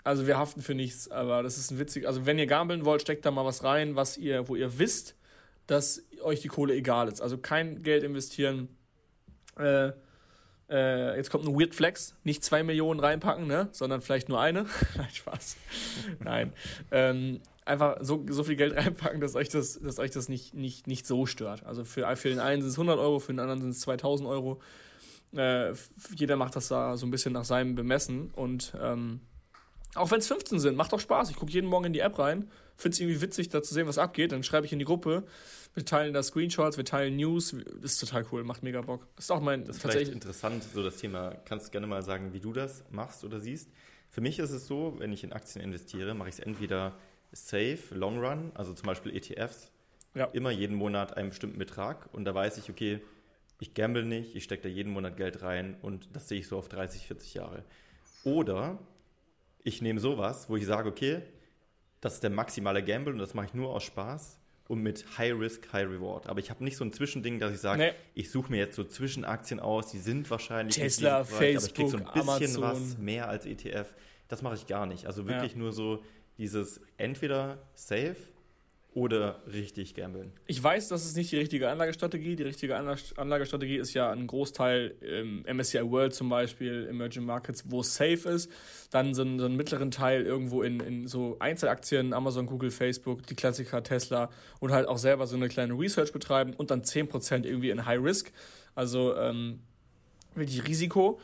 [0.03, 2.07] Also wir haften für nichts, aber das ist ein witzig.
[2.07, 5.14] Also wenn ihr gambeln wollt, steckt da mal was rein, was ihr, wo ihr wisst,
[5.67, 7.21] dass euch die Kohle egal ist.
[7.21, 8.69] Also kein Geld investieren.
[9.57, 9.91] Äh,
[10.69, 13.69] äh, jetzt kommt ein Weird Flex, nicht zwei Millionen reinpacken, ne?
[13.71, 14.65] sondern vielleicht nur eine.
[14.97, 15.57] Nein, Spaß.
[16.19, 16.53] Nein.
[16.91, 20.87] Ähm, einfach so, so viel Geld reinpacken, dass euch das, dass euch das nicht, nicht,
[20.87, 21.65] nicht so stört.
[21.65, 24.27] Also für, für den einen sind es 100 Euro, für den anderen sind es 2000
[24.27, 24.59] Euro.
[25.35, 25.73] Äh,
[26.15, 29.19] jeder macht das da so ein bisschen nach seinem Bemessen und ähm,
[29.95, 31.29] auch wenn es 15 sind, macht doch Spaß.
[31.29, 33.87] Ich gucke jeden Morgen in die App rein, finde es irgendwie witzig, da zu sehen,
[33.87, 34.31] was abgeht.
[34.31, 35.23] Dann schreibe ich in die Gruppe,
[35.73, 37.55] wir teilen da Screenshots, wir teilen News.
[37.81, 39.07] Das ist total cool, macht mega Bock.
[39.15, 40.13] Das ist auch mein Das ist tatsächlich.
[40.13, 41.35] interessant, so das Thema.
[41.45, 43.69] Kannst du gerne mal sagen, wie du das machst oder siehst?
[44.09, 46.93] Für mich ist es so, wenn ich in Aktien investiere, mache ich es entweder
[47.31, 49.71] safe, long run, also zum Beispiel ETFs,
[50.13, 50.25] ja.
[50.31, 53.01] immer jeden Monat einen bestimmten Betrag und da weiß ich, okay,
[53.59, 56.57] ich gamble nicht, ich stecke da jeden Monat Geld rein und das sehe ich so
[56.57, 57.63] auf 30, 40 Jahre.
[58.23, 58.79] Oder
[59.65, 61.21] ich nehme sowas, wo ich sage, okay,
[61.99, 65.33] das ist der maximale Gamble und das mache ich nur aus Spaß und mit High
[65.37, 66.27] Risk, High Reward.
[66.27, 67.91] Aber ich habe nicht so ein Zwischending, dass ich sage, nee.
[68.13, 71.89] ich suche mir jetzt so Zwischenaktien aus, die sind wahrscheinlich Tesla, Facebook, aber ich kriege
[71.89, 72.91] so ein bisschen Amazon.
[72.91, 73.91] was mehr als ETF.
[74.27, 75.07] Das mache ich gar nicht.
[75.07, 75.57] Also wirklich ja.
[75.57, 76.03] nur so
[76.37, 78.17] dieses entweder safe
[78.95, 80.31] oder richtig gambeln.
[80.47, 82.37] Ich weiß, das ist nicht die richtige Anlagestrategie.
[82.37, 87.81] Die richtige Anlagestrategie ist ja ein Großteil im MSCI World zum Beispiel, Emerging Markets, wo
[87.81, 88.49] es safe ist.
[88.91, 93.27] Dann so einen, so einen mittleren Teil irgendwo in, in so Einzelaktien, Amazon, Google, Facebook,
[93.27, 94.29] die Klassiker, Tesla
[94.61, 98.01] und halt auch selber so eine kleine Research betreiben und dann 10% irgendwie in High
[98.01, 98.31] Risk.
[98.75, 99.59] Also ähm,
[100.35, 101.19] wirklich Risiko.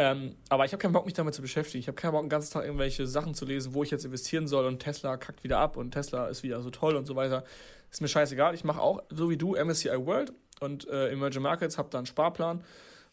[0.00, 1.80] Ähm, aber ich habe keinen Bock, mich damit zu beschäftigen.
[1.80, 4.46] Ich habe keinen Bock, den ganzen Tag irgendwelche Sachen zu lesen, wo ich jetzt investieren
[4.46, 7.42] soll und Tesla kackt wieder ab und Tesla ist wieder so toll und so weiter.
[7.90, 8.54] Ist mir scheißegal.
[8.54, 12.06] Ich mache auch, so wie du, MSCI World und äh, Emerging Markets, habe da einen
[12.06, 12.62] Sparplan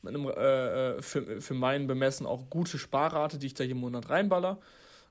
[0.03, 3.79] mit einem, äh, äh, für, für meinen Bemessen auch gute Sparrate, die ich da jeden
[3.79, 4.59] Monat reinballer.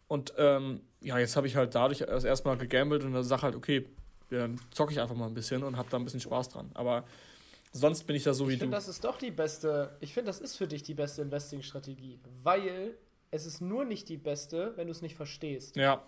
[0.07, 3.57] Und ähm, ja, jetzt habe ich halt dadurch erst erstmal gegambelt und dann sage halt,
[3.57, 3.89] okay,
[4.31, 6.71] dann zocke ich einfach mal ein bisschen und habe da ein bisschen Spaß dran.
[6.75, 7.05] Aber
[7.77, 8.67] Sonst bin ich da so wie ich du.
[8.67, 9.97] Ich finde, das ist doch die beste.
[9.99, 12.95] Ich finde, das ist für dich die beste Investing-Strategie, weil
[13.33, 15.75] es ist nur nicht die beste, wenn du es nicht verstehst.
[15.75, 16.03] Ja.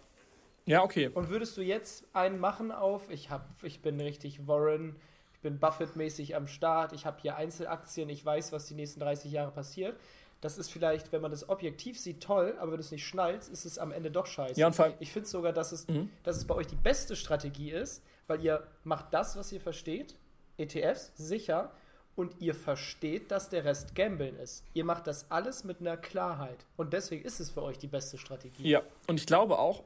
[0.65, 1.09] Ja, okay.
[1.09, 4.97] Und würdest du jetzt einen machen auf, ich, hab, ich bin richtig Warren,
[5.33, 9.31] ich bin Buffett-mäßig am Start, ich habe hier Einzelaktien, ich weiß, was die nächsten 30
[9.31, 9.97] Jahre passiert.
[10.41, 13.49] Das ist vielleicht, wenn man das objektiv sieht, toll, aber wenn du es nicht schnallst,
[13.49, 14.61] ist es am Ende doch scheiße.
[14.61, 16.11] Ja, und vor allem, ich finde sogar, dass es, mhm.
[16.25, 20.17] dass es bei euch die beste Strategie ist, weil ihr macht das, was ihr versteht,
[20.59, 21.73] ETFs, sicher.
[22.15, 24.65] Und ihr versteht, dass der Rest Gambeln ist.
[24.73, 26.65] Ihr macht das alles mit einer Klarheit.
[26.79, 28.67] Und deswegen ist es für euch die beste Strategie.
[28.67, 29.85] Ja, und ich glaube auch,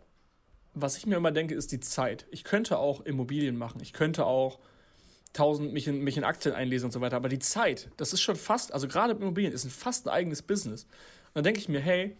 [0.74, 2.26] was ich mir immer denke, ist die Zeit.
[2.30, 3.80] Ich könnte auch Immobilien machen.
[3.82, 4.60] Ich könnte auch
[5.32, 7.16] tausend mich in, mich in Aktien einlesen und so weiter.
[7.16, 10.42] Aber die Zeit, das ist schon fast, also gerade Immobilien ist ein fast ein eigenes
[10.42, 10.84] Business.
[10.84, 12.16] Und dann denke ich mir, hey,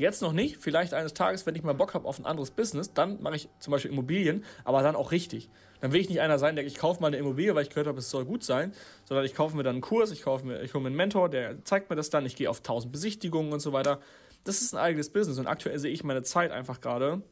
[0.00, 0.56] Jetzt noch nicht.
[0.56, 3.50] Vielleicht eines Tages, wenn ich mal Bock habe auf ein anderes Business, dann mache ich
[3.58, 5.50] zum Beispiel Immobilien, aber dann auch richtig.
[5.80, 7.86] Dann will ich nicht einer sein, der ich kaufe mal eine Immobilie, weil ich gehört
[7.86, 8.72] habe, es soll gut sein,
[9.04, 11.28] sondern ich kaufe mir dann einen Kurs, ich kaufe mir, ich hole mir einen Mentor,
[11.28, 14.00] der zeigt mir das dann, ich gehe auf 1000 Besichtigungen und so weiter.
[14.44, 17.22] Das ist ein eigenes Business und aktuell sehe ich meine Zeit einfach gerade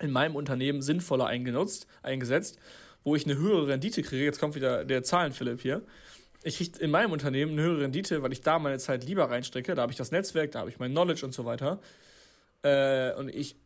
[0.00, 2.58] in meinem Unternehmen sinnvoller eingenutzt, eingesetzt,
[3.04, 4.24] wo ich eine höhere Rendite kriege.
[4.24, 5.82] Jetzt kommt wieder der Zahlenphilipp hier
[6.46, 9.74] ich kriege in meinem Unternehmen eine höhere Rendite, weil ich da meine Zeit lieber reinstecke.
[9.74, 11.80] Da habe ich das Netzwerk, da habe ich mein Knowledge und so weiter.
[12.62, 13.56] Äh, und ich,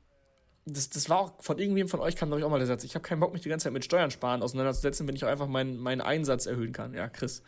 [0.66, 2.84] das, das war auch von irgendwem von euch, kam glaube ich auch mal der Satz.
[2.84, 5.28] Ich habe keinen Bock, mich die ganze Zeit mit Steuern sparen auseinanderzusetzen, wenn ich auch
[5.28, 6.94] einfach meinen, meinen Einsatz erhöhen kann.
[6.94, 7.42] Ja, Chris.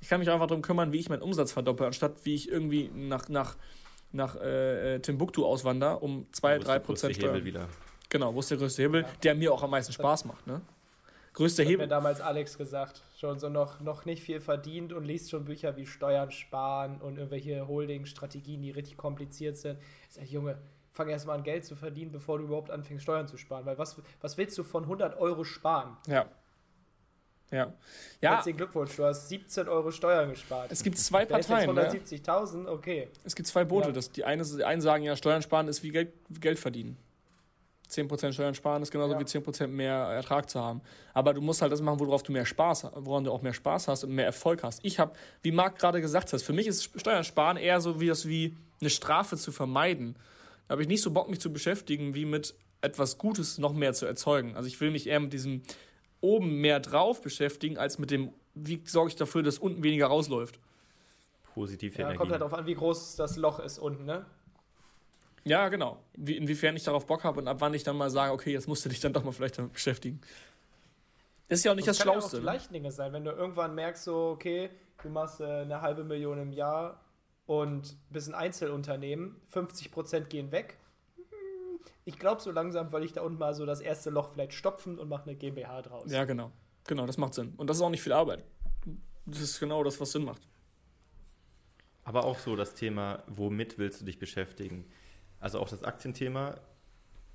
[0.00, 2.90] Ich kann mich einfach darum kümmern, wie ich meinen Umsatz verdoppel, anstatt wie ich irgendwie
[2.92, 3.56] nach, nach,
[4.10, 7.34] nach äh, Timbuktu auswandere, um 2-3% Steuern.
[7.34, 7.68] Hebel wieder.
[8.08, 9.08] Genau, wo ist der größte Hebel, ja.
[9.22, 10.46] der mir auch am meisten Spaß macht.
[10.46, 10.60] Ne?
[11.34, 11.82] größter Hebel.
[11.82, 15.44] Hat mir damals Alex gesagt, schon so noch, noch nicht viel verdient und liest schon
[15.44, 19.78] Bücher wie Steuern sparen und irgendwelche Holding-Strategien, die richtig kompliziert sind.
[20.08, 20.58] Ich sag, Junge,
[20.92, 23.66] fang erst mal an Geld zu verdienen, bevor du überhaupt anfängst, Steuern zu sparen.
[23.66, 25.96] Weil was, was willst du von 100 Euro sparen?
[26.06, 26.26] Ja.
[27.50, 27.72] Ja.
[28.22, 28.36] ja.
[28.36, 30.72] Herzlichen Glückwunsch, du hast 17 Euro Steuern gespart.
[30.72, 31.70] Es gibt zwei Parteien.
[31.70, 32.70] 170.000, ne?
[32.70, 33.08] okay.
[33.24, 33.88] Es gibt zwei Boote.
[33.88, 33.92] Ja.
[33.92, 36.96] Das, die, eine, die einen sagen ja, Steuern sparen ist wie Geld, Geld verdienen.
[37.90, 39.20] 10% Steuern sparen ist genauso ja.
[39.20, 40.80] wie 10% mehr Ertrag zu haben.
[41.12, 43.52] Aber du musst halt das machen, worauf du mehr Spaß hast, woran du auch mehr
[43.52, 44.80] Spaß hast und mehr Erfolg hast.
[44.82, 45.12] Ich habe,
[45.42, 48.56] wie Marc gerade gesagt hat, für mich ist Steuern sparen eher so wie das wie
[48.80, 50.16] eine Strafe zu vermeiden.
[50.72, 53.92] Da habe ich nicht so Bock, mich zu beschäftigen, wie mit etwas Gutes noch mehr
[53.92, 54.56] zu erzeugen.
[54.56, 55.60] Also ich will mich eher mit diesem
[56.22, 60.58] oben mehr drauf beschäftigen, als mit dem, wie sorge ich dafür, dass unten weniger rausläuft.
[61.52, 64.24] Positiv ja, Kommt halt darauf an, wie groß das Loch ist unten, ne?
[65.44, 66.02] Ja, genau.
[66.14, 68.66] Wie, inwiefern ich darauf Bock habe und ab wann ich dann mal sage, okay, jetzt
[68.66, 70.22] musst du dich dann doch mal vielleicht damit beschäftigen.
[71.50, 72.20] Ist ja auch nicht das, das Schlauste.
[72.22, 74.70] Das kann ja auch die leichten Dinge sein, wenn du irgendwann merkst, so, okay,
[75.02, 76.98] du machst äh, eine halbe Million im Jahr
[77.46, 80.78] und bist ein Einzelunternehmen, 50% gehen weg.
[82.04, 84.98] Ich glaube, so langsam wollte ich da unten mal so das erste Loch vielleicht stopfen
[84.98, 86.10] und mache eine GmbH draus.
[86.10, 86.50] Ja, genau.
[86.86, 87.54] Genau, das macht Sinn.
[87.56, 88.44] Und das ist auch nicht viel Arbeit.
[89.26, 90.42] Das ist genau das, was Sinn macht.
[92.04, 94.84] Aber auch so das Thema, womit willst du dich beschäftigen?
[95.38, 96.56] Also auch das Aktienthema,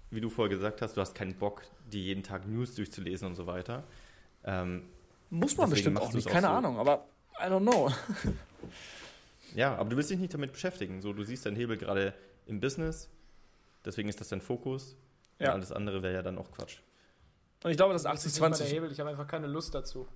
[0.09, 3.35] wie du vorher gesagt hast, du hast keinen Bock, die jeden Tag News durchzulesen und
[3.35, 3.83] so weiter.
[4.43, 4.89] Ähm,
[5.29, 6.57] Muss man bestimmt auch nicht, keine auch so.
[6.57, 7.05] Ahnung, aber
[7.39, 7.89] I don't know.
[9.55, 11.01] ja, aber du willst dich nicht damit beschäftigen.
[11.01, 12.13] So, du siehst deinen Hebel gerade
[12.45, 13.09] im Business,
[13.85, 14.95] deswegen ist das dein Fokus.
[15.39, 15.49] Ja.
[15.49, 16.79] Und alles andere wäre ja dann auch Quatsch.
[17.63, 18.63] Und ich glaube, das 80-20.
[18.65, 20.07] Hebel, ich habe einfach keine Lust dazu.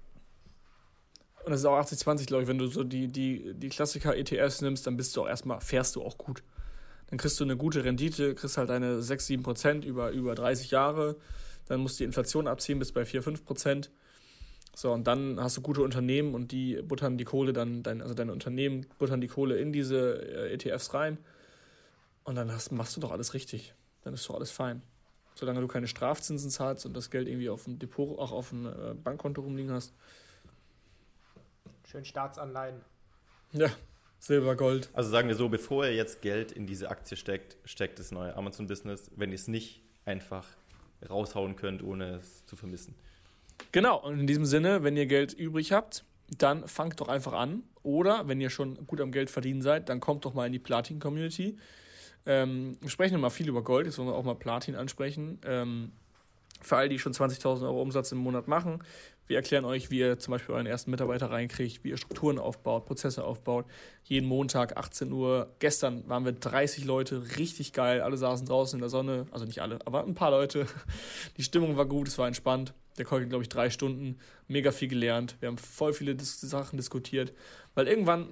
[1.43, 2.47] Und das ist auch 80-20, glaube ich.
[2.47, 5.95] Wenn du so die, die, die Klassiker ETS nimmst, dann bist du auch erstmal, fährst
[5.95, 6.43] du auch gut
[7.11, 10.71] dann kriegst du eine gute Rendite, kriegst halt deine 6, 7 Prozent über, über 30
[10.71, 11.17] Jahre.
[11.67, 13.91] Dann musst du die Inflation abziehen bis bei 4, 5 Prozent.
[14.81, 18.15] So, und dann hast du gute Unternehmen und die buttern die Kohle dann, dein, also
[18.15, 21.19] deine Unternehmen buttern die Kohle in diese äh, ETFs rein.
[22.23, 23.75] Und dann hast, machst du doch alles richtig.
[24.01, 24.81] Dann ist doch alles fein.
[25.35, 28.65] Solange du keine Strafzinsen zahlst und das Geld irgendwie auf dem Depot, auch auf dem
[28.65, 29.93] äh, Bankkonto rumliegen hast.
[31.85, 32.81] Schön Staatsanleihen.
[33.51, 33.69] Ja,
[34.17, 34.89] Silber, Gold.
[34.93, 38.35] Also sagen wir so, bevor ihr jetzt Geld in diese Aktie steckt, steckt das neue
[38.35, 40.47] Amazon-Business, wenn ihr es nicht einfach
[41.07, 42.95] raushauen könnt, ohne es zu vermissen.
[43.71, 46.03] Genau, und in diesem Sinne, wenn ihr Geld übrig habt,
[46.37, 47.63] dann fangt doch einfach an.
[47.83, 50.59] Oder wenn ihr schon gut am Geld verdienen seid, dann kommt doch mal in die
[50.59, 51.57] Platin-Community.
[52.25, 55.39] Ähm, wir sprechen immer viel über Gold, jetzt wollen wir auch mal Platin ansprechen.
[55.45, 55.91] Ähm,
[56.61, 58.83] für all die schon 20.000 Euro Umsatz im Monat machen.
[59.27, 62.85] Wir erklären euch, wie ihr zum Beispiel euren ersten Mitarbeiter reinkriegt, wie ihr Strukturen aufbaut,
[62.85, 63.65] Prozesse aufbaut.
[64.03, 65.55] Jeden Montag, 18 Uhr.
[65.59, 68.01] Gestern waren wir 30 Leute, richtig geil.
[68.01, 69.25] Alle saßen draußen in der Sonne.
[69.31, 70.67] Also nicht alle, aber ein paar Leute.
[71.37, 72.73] Die Stimmung war gut, es war entspannt.
[72.97, 74.19] Der Call ging, glaube ich, drei Stunden.
[74.47, 75.37] Mega viel gelernt.
[75.39, 77.33] Wir haben voll viele Dis Sachen diskutiert.
[77.73, 78.29] Weil irgendwann,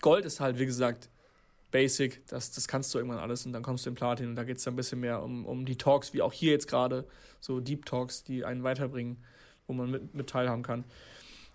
[0.00, 1.10] Gold ist halt, wie gesagt,
[1.70, 4.44] Basic, das, das kannst du irgendwann alles und dann kommst du in Platin und da
[4.44, 7.06] geht es dann ein bisschen mehr um, um die Talks, wie auch hier jetzt gerade,
[7.40, 9.22] so Deep Talks, die einen weiterbringen,
[9.66, 10.84] wo man mit, mit teilhaben kann.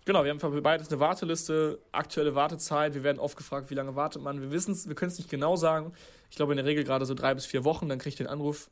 [0.06, 2.94] Genau, wir haben für beides eine Warteliste, aktuelle Wartezeit.
[2.94, 4.42] Wir werden oft gefragt, wie lange wartet man.
[4.42, 5.94] Wir wissen es, wir können es nicht genau sagen.
[6.30, 7.88] Ich glaube in der Regel gerade so drei bis vier Wochen.
[7.88, 8.70] Dann kriegt ihr den Anruf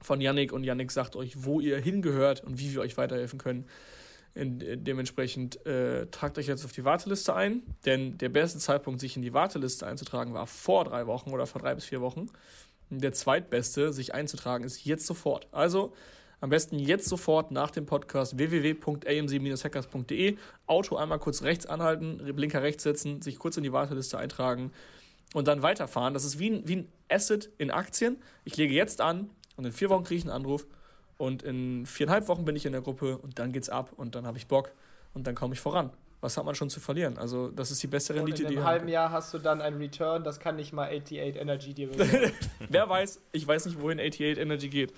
[0.00, 3.66] von Yannick und Yannick sagt euch, wo ihr hingehört und wie wir euch weiterhelfen können.
[4.34, 9.16] In, dementsprechend äh, tragt euch jetzt auf die Warteliste ein, denn der beste Zeitpunkt, sich
[9.16, 12.26] in die Warteliste einzutragen, war vor drei Wochen oder vor drei bis vier Wochen.
[12.90, 15.46] Der zweitbeste, sich einzutragen, ist jetzt sofort.
[15.52, 15.94] Also
[16.40, 22.82] am besten jetzt sofort nach dem Podcast www.amc-hackers.de Auto einmal kurz rechts anhalten, Blinker rechts
[22.82, 24.72] setzen, sich kurz in die Warteliste eintragen
[25.32, 26.12] und dann weiterfahren.
[26.12, 28.18] Das ist wie ein, wie ein Asset in Aktien.
[28.44, 30.66] Ich lege jetzt an und in vier Wochen kriege ich einen Anruf
[31.18, 34.26] und in viereinhalb Wochen bin ich in der Gruppe und dann geht's ab und dann
[34.26, 34.70] habe ich Bock
[35.14, 35.90] und dann komme ich voran.
[36.20, 37.18] Was hat man schon zu verlieren?
[37.18, 39.60] Also, das ist die beste Rendite, und in die einem halben Jahr hast du dann
[39.60, 41.90] einen Return, das kann nicht mal 88 Energy dir
[42.68, 44.94] Wer weiß, ich weiß nicht, wohin 88 Energy geht.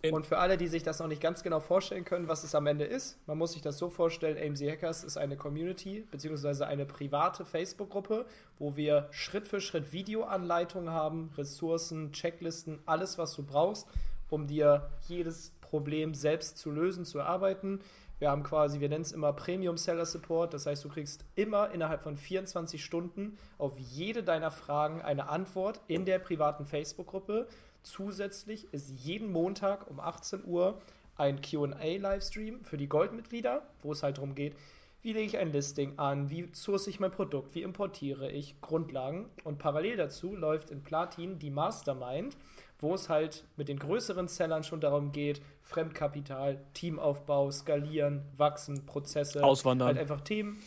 [0.00, 2.54] In und für alle, die sich das noch nicht ganz genau vorstellen können, was es
[2.54, 6.64] am Ende ist, man muss sich das so vorstellen, AMC Hackers ist eine Community bzw.
[6.64, 8.24] eine private Facebook-Gruppe,
[8.60, 13.88] wo wir Schritt für Schritt Videoanleitungen haben, Ressourcen, Checklisten, alles, was du brauchst,
[14.30, 17.80] um dir jedes Problem selbst zu lösen, zu erarbeiten.
[18.20, 21.72] Wir haben quasi, wir nennen es immer Premium Seller Support, das heißt, du kriegst immer
[21.72, 27.48] innerhalb von 24 Stunden auf jede deiner Fragen eine Antwort in der privaten Facebook-Gruppe.
[27.88, 30.78] Zusätzlich ist jeden Montag um 18 Uhr
[31.16, 34.54] ein QA-Livestream für die Goldmitglieder, wo es halt darum geht,
[35.00, 39.30] wie lege ich ein Listing an, wie source ich mein Produkt, wie importiere ich Grundlagen.
[39.42, 42.36] Und parallel dazu läuft in Platin die Mastermind,
[42.78, 49.42] wo es halt mit den größeren Sellern schon darum geht, Fremdkapital, Teamaufbau, skalieren, wachsen, Prozesse.
[49.42, 49.88] Auswandern.
[49.88, 50.62] Halt einfach Themen,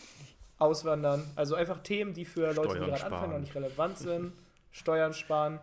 [0.57, 1.24] auswandern.
[1.36, 4.34] Also einfach Themen, die für Leute, die gerade anfangen, noch nicht relevant sind.
[4.72, 5.59] Steuern sparen.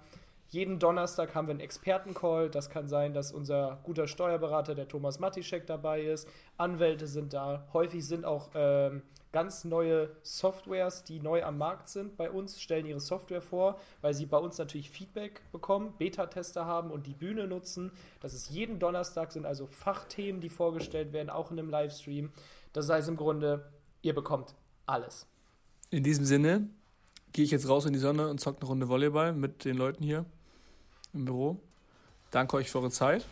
[0.51, 2.49] Jeden Donnerstag haben wir einen Expertencall.
[2.49, 6.26] Das kann sein, dass unser guter Steuerberater, der Thomas Matischek, dabei ist.
[6.57, 7.68] Anwälte sind da.
[7.74, 12.86] Häufig sind auch ähm, ganz neue Softwares, die neu am Markt sind bei uns, stellen
[12.86, 17.46] ihre Software vor, weil sie bei uns natürlich Feedback bekommen, Beta-Tester haben und die Bühne
[17.46, 17.92] nutzen.
[18.20, 22.32] Das ist jeden Donnerstag, sind also Fachthemen, die vorgestellt werden, auch in einem Livestream.
[22.72, 23.70] Das heißt im Grunde,
[24.01, 24.55] ihr bekommt
[24.86, 25.26] alles.
[25.90, 26.70] In diesem Sinne
[27.32, 30.03] gehe ich jetzt raus in die Sonne und zocke eine Runde Volleyball mit den Leuten
[30.03, 30.24] hier
[31.14, 31.56] im Büro.
[32.30, 33.24] Danke euch für eure Zeit.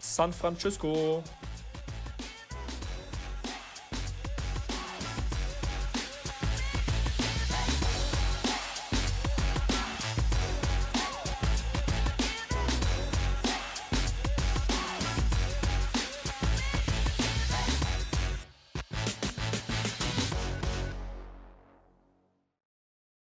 [0.00, 1.22] San Francisco.